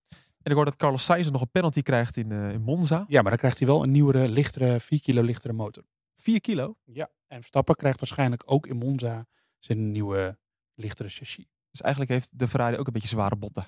[0.42, 3.04] En ik hoor dat Carlos Sainz nog een penalty krijgt in, eh, in Monza.
[3.08, 5.84] ja, maar dan krijgt hij wel een nieuwere, lichtere, 4 kilo lichtere motor.
[6.16, 6.76] 4 kilo.
[6.84, 7.10] Ja.
[7.26, 9.26] En Verstappen krijgt waarschijnlijk ook in Monza
[9.58, 10.38] zijn nieuwe,
[10.74, 11.46] lichtere chassis.
[11.70, 13.66] Dus eigenlijk heeft de Ferrari ook een beetje zware botten.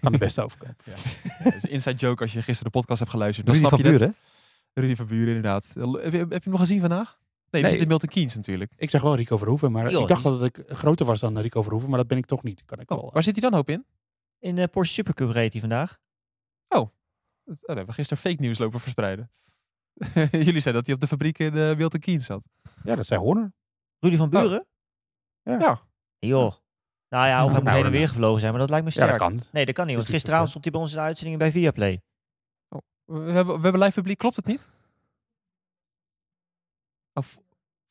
[0.00, 0.76] Kan de beste overkomen.
[1.44, 3.46] Dat is een inside joke als je gisteren de podcast hebt geluisterd.
[3.46, 3.98] Dan Rudy snap van je.
[3.98, 4.14] Buren.
[4.72, 5.72] Rudy van Buren, inderdaad.
[5.74, 7.18] Heb je, heb je hem nog gezien vandaag?
[7.50, 7.70] Nee, die Nee.
[7.72, 8.72] zit in Milton Keynes natuurlijk.
[8.76, 11.88] Ik zeg wel Rico Verhoeven, maar ik dacht dat ik groter was dan Rico Verhoeven.
[11.90, 12.64] Maar dat ben ik toch niet.
[12.64, 13.10] Kan ik Oh, wel.
[13.12, 13.86] waar zit hij dan hoop in?
[14.38, 15.98] In de Porsche Supercup reed hij vandaag.
[16.68, 16.88] Dat oh,
[17.44, 19.30] daar hebben we gisteren fake nieuws lopen verspreiden.
[20.30, 22.48] Jullie zeiden dat hij op de fabriek in eh, Milton Keynes zat.
[22.84, 23.52] Ja, dat zei Horner.
[23.98, 24.66] Rudy van Buren?
[25.42, 25.58] Ja.
[25.58, 25.80] Ja.
[26.18, 26.52] Joh.
[27.14, 29.06] Nou ja, of hij moet heen en weer gevlogen zijn, maar dat lijkt me Ja,
[29.06, 29.30] dat sterk.
[29.30, 29.40] kan.
[29.52, 32.02] Nee, dat kan niet, want gisteravond stond hij bij ons in de uitzending bij Viaplay.
[33.04, 34.68] We hebben, we hebben live publiek, klopt het niet?
[37.12, 37.38] Of,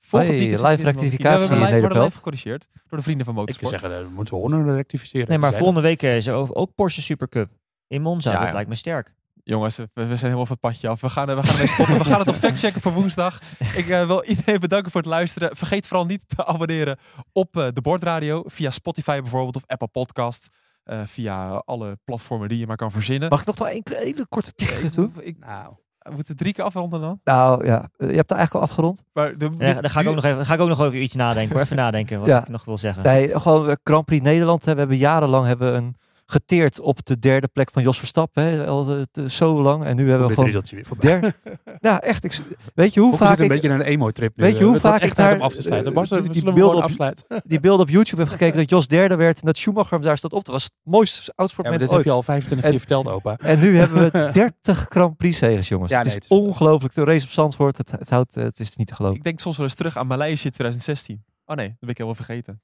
[0.10, 3.34] Hey, weekend zit live rectificatie we in live, worden live gecorrigeerd door de vrienden van
[3.34, 3.70] Ik Motorsport.
[3.70, 5.28] zou zeggen, dat moeten we Horner rectificeren.
[5.28, 7.52] Nee, maar volgende week eh, is er ook, ook Porsche Supercup
[7.88, 8.32] in Monza.
[8.32, 8.54] Ja, dat ja.
[8.54, 9.14] lijkt me sterk.
[9.44, 11.02] Jongens, we, we zijn helemaal van het padje af.
[11.02, 11.98] We gaan, we gaan ermee stoppen.
[11.98, 13.40] We gaan het nog factchecken voor woensdag.
[13.78, 15.56] Ik eh, wil iedereen bedanken voor het luisteren.
[15.56, 16.98] Vergeet vooral niet te abonneren
[17.32, 18.44] op eh, de Bordradio.
[18.46, 20.48] Via Spotify bijvoorbeeld of Apple Podcast.
[20.84, 23.30] Eh, via alle platformen die je maar kan verzinnen.
[23.30, 24.54] Mag ik nog wel één hele korte
[24.96, 25.14] doen?
[25.22, 27.20] ik, dat- Nou, we moeten drie keer afronden dan.
[27.24, 29.04] Nou ja, je hebt er eigenlijk al afgerond.
[29.14, 31.16] Maar de, Ja, dan ga ik, ook nog even, ga ik ook nog over iets
[31.16, 31.54] nadenken.
[31.54, 31.62] Hoor.
[31.62, 32.42] Even nadenken wat Ja.
[32.42, 33.04] ik nog wil zeggen.
[33.04, 34.66] Nee, gewoon Grand Prix Nederland.
[34.66, 34.74] hè.
[34.74, 38.44] We hebben jarenlang hebben we een geteerd op de derde plek van Jos Verstappen.
[38.44, 38.66] Hè.
[38.66, 39.84] Al eh, zo lang.
[39.86, 41.20] En nu hebben we gewoon weer voorbij.
[41.20, 41.36] der...
[41.90, 42.24] ja, echt.
[42.24, 42.40] Ik,
[42.76, 44.44] weet je hoe Hoe vaak zit een ik beetje naar een emo-trip nu.
[44.44, 44.64] Weet je eh.
[44.64, 45.92] hoe wordt vaak echt ik daar, af te sluiten.
[45.92, 47.26] eh, Bas, die- die beelden op- afsluiten.
[47.46, 50.18] die beelden op YouTube heb gekeken dat Jos derde werd en dat Schumacher hem daar
[50.18, 50.44] staat op.
[50.46, 52.08] Dat was het mooiste Ja, maar oudsportmoment dit heb ooit.
[52.08, 53.38] je al 25 En- keer verteld, opa.
[53.38, 54.30] En nu hebben we
[54.64, 55.92] 30 Grand Prix zegens, jongens.
[55.92, 56.94] Ja, het nee, is het is- ongelooflijk.
[56.94, 59.18] De race op Zandvoort, het, het, houdt, eh, het is niet te geloven.
[59.18, 61.24] Ik denk soms wel eens terug aan Maleisië 2016.
[61.46, 62.62] Oh nee, dat ben ik helemaal vergeten.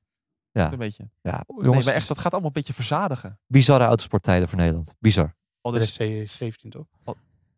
[0.51, 0.71] Ja.
[0.71, 1.09] Een beetje.
[1.21, 3.39] Ja, Nee, jongens, maar echt, dat gaat allemaal een beetje verzadigen.
[3.47, 4.93] bizarre autosporttijden voor Nederland.
[4.99, 5.35] Bizar.
[5.61, 6.85] Al Dat dus, is C17, toch?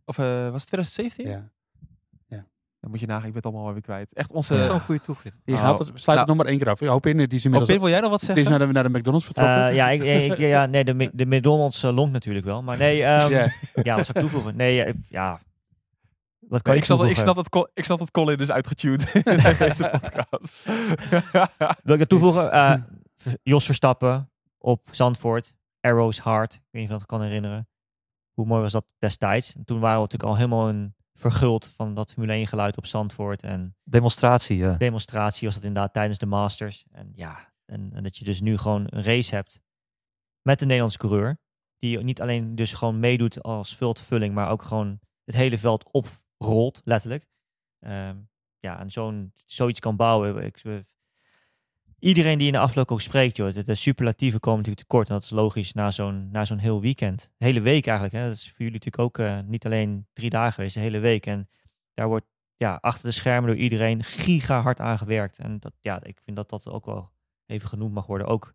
[0.05, 1.27] of eh, was het 2017?
[1.27, 1.49] Ja.
[2.79, 4.13] Dan moet je nagaan, ik ben het allemaal weer kwijt.
[4.13, 4.53] Echt onze...
[4.53, 5.35] Dat is zo'n goede toegift.
[5.45, 5.59] Je Oh.
[5.59, 6.17] gaat het, sluit Nou.
[6.19, 6.81] het nog maar één keer af.
[6.81, 8.45] Ik hoop in, die is Oh, inmiddels Pim, wil jij nog wat die zeggen?
[8.45, 9.65] is naar de, naar de McDonald's vertrokken.
[9.67, 12.63] Eh, ja, ik, ik- ja, nee, de, de McDonald's uh, longt natuurlijk wel.
[12.63, 13.47] Maar nee, ehm, Ja.
[13.83, 14.55] ja, wat zou ik toevoegen?
[14.55, 15.39] Nee, ja.
[16.51, 19.13] Wat kan Nee, ik snap, dat- ik, snap dat, ik snap dat Colin is uitgetuned
[19.15, 19.21] in
[19.57, 20.65] deze podcast.
[21.83, 22.51] Wil ik dat toevoegen?
[22.51, 22.81] Eh,
[23.43, 25.53] Jos Verstappen op Zandvoort.
[25.79, 26.53] Arrows Hard.
[26.53, 27.69] Ik weet niet of je dat kan herinneren.
[28.33, 29.55] Hoe mooi was dat destijds?
[29.55, 32.85] En toen waren we natuurlijk al helemaal een verguld van dat Formule 1 geluid op
[32.85, 33.43] Zandvoort.
[33.43, 34.73] En Demonstratie, ja.
[34.73, 36.85] demonstratie was dat inderdaad tijdens de Masters.
[36.91, 39.61] En ja, en, en dat je dus nu gewoon een race hebt
[40.41, 41.39] met een Nederlandse coureur.
[41.77, 45.83] Die niet alleen dus gewoon meedoet als vultvulling, maar ook gewoon het hele veld
[46.41, 47.25] oprolt, letterlijk.
[47.79, 48.15] Ehm,
[48.59, 50.45] ja, en zo'n, zoiets kan bouwen.
[50.45, 50.61] Ik,
[51.99, 55.07] iedereen die in de afloop ook spreekt, joh, de, de superlatieven komen natuurlijk tekort.
[55.07, 57.31] En dat is logisch na zo'n, na zo'n heel weekend.
[57.37, 58.15] Hele week eigenlijk.
[58.17, 58.27] Hè.
[58.27, 61.25] Dat is voor jullie natuurlijk ook eh, niet alleen drie dagen geweest, de hele week.
[61.25, 61.49] En
[61.93, 62.25] daar wordt
[62.55, 65.37] ja, achter de schermen door iedereen giga hard aan gewerkt.
[65.37, 67.11] En dat, ja, ik vind dat dat ook wel
[67.45, 68.27] even genoemd mag worden.
[68.27, 68.53] Ook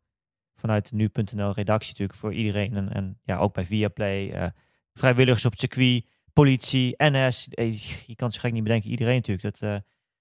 [0.55, 2.77] vanuit nu.nl redactie natuurlijk voor iedereen.
[2.77, 4.51] En, en ja, ook bij Viaplay, eh
[4.97, 6.05] vrijwilligers op het circuit,
[6.37, 7.49] politie, NS.
[7.49, 9.43] Eh, Je kan het zo gek niet bedenken, iedereen natuurlijk.
[9.43, 9.79] Dat, eh,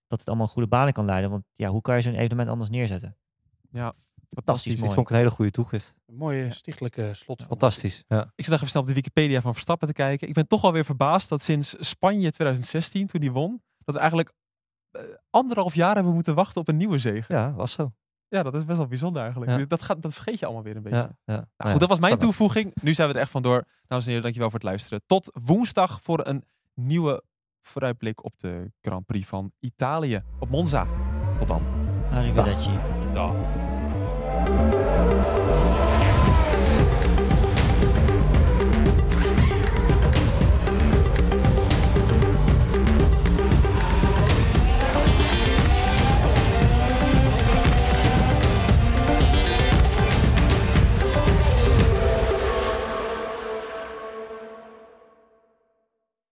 [0.07, 1.29] dat het allemaal goede banen kan leiden.
[1.29, 3.17] Want ja, hoe kan je zo'n evenement anders neerzetten?
[4.29, 4.85] Fantastisch mooi.
[4.85, 5.95] Dit vond ik een hele goede toegift.
[6.05, 7.43] Een mooie stichtelijke slot.
[7.43, 8.03] Fantastisch.
[8.07, 8.21] Ja.
[8.21, 10.27] Ik zit nog even snel op de Wikipedia van Verstappen te kijken.
[10.27, 14.01] Ik ben toch wel weer verbaasd dat sinds Spanje 2016, toen hij won, dat we
[14.01, 14.33] eigenlijk
[14.91, 17.33] eh, anderhalf jaar hebben moeten wachten op een nieuwe zege.
[17.33, 17.93] ja, was zo.
[18.27, 19.51] Ja, dat is best wel bijzonder eigenlijk.
[19.51, 19.65] Ja.
[19.65, 20.97] Dat, gaat, dat vergeet je allemaal weer een beetje.
[20.97, 21.33] Ja, ja.
[21.33, 22.73] Nou Nou, goed, dat was mijn toevoeging.
[22.81, 23.63] Nu zijn we er echt vandoor.
[23.87, 25.01] Dames en heren, dankjewel voor het luisteren.
[25.05, 27.23] Tot woensdag voor een nieuwe
[27.61, 30.87] vooruitblik op de Grand Prix van Italië op Monza.
[31.37, 31.63] Tot dan.
[32.11, 32.79] Arrivederci.
[33.13, 33.33] Dag.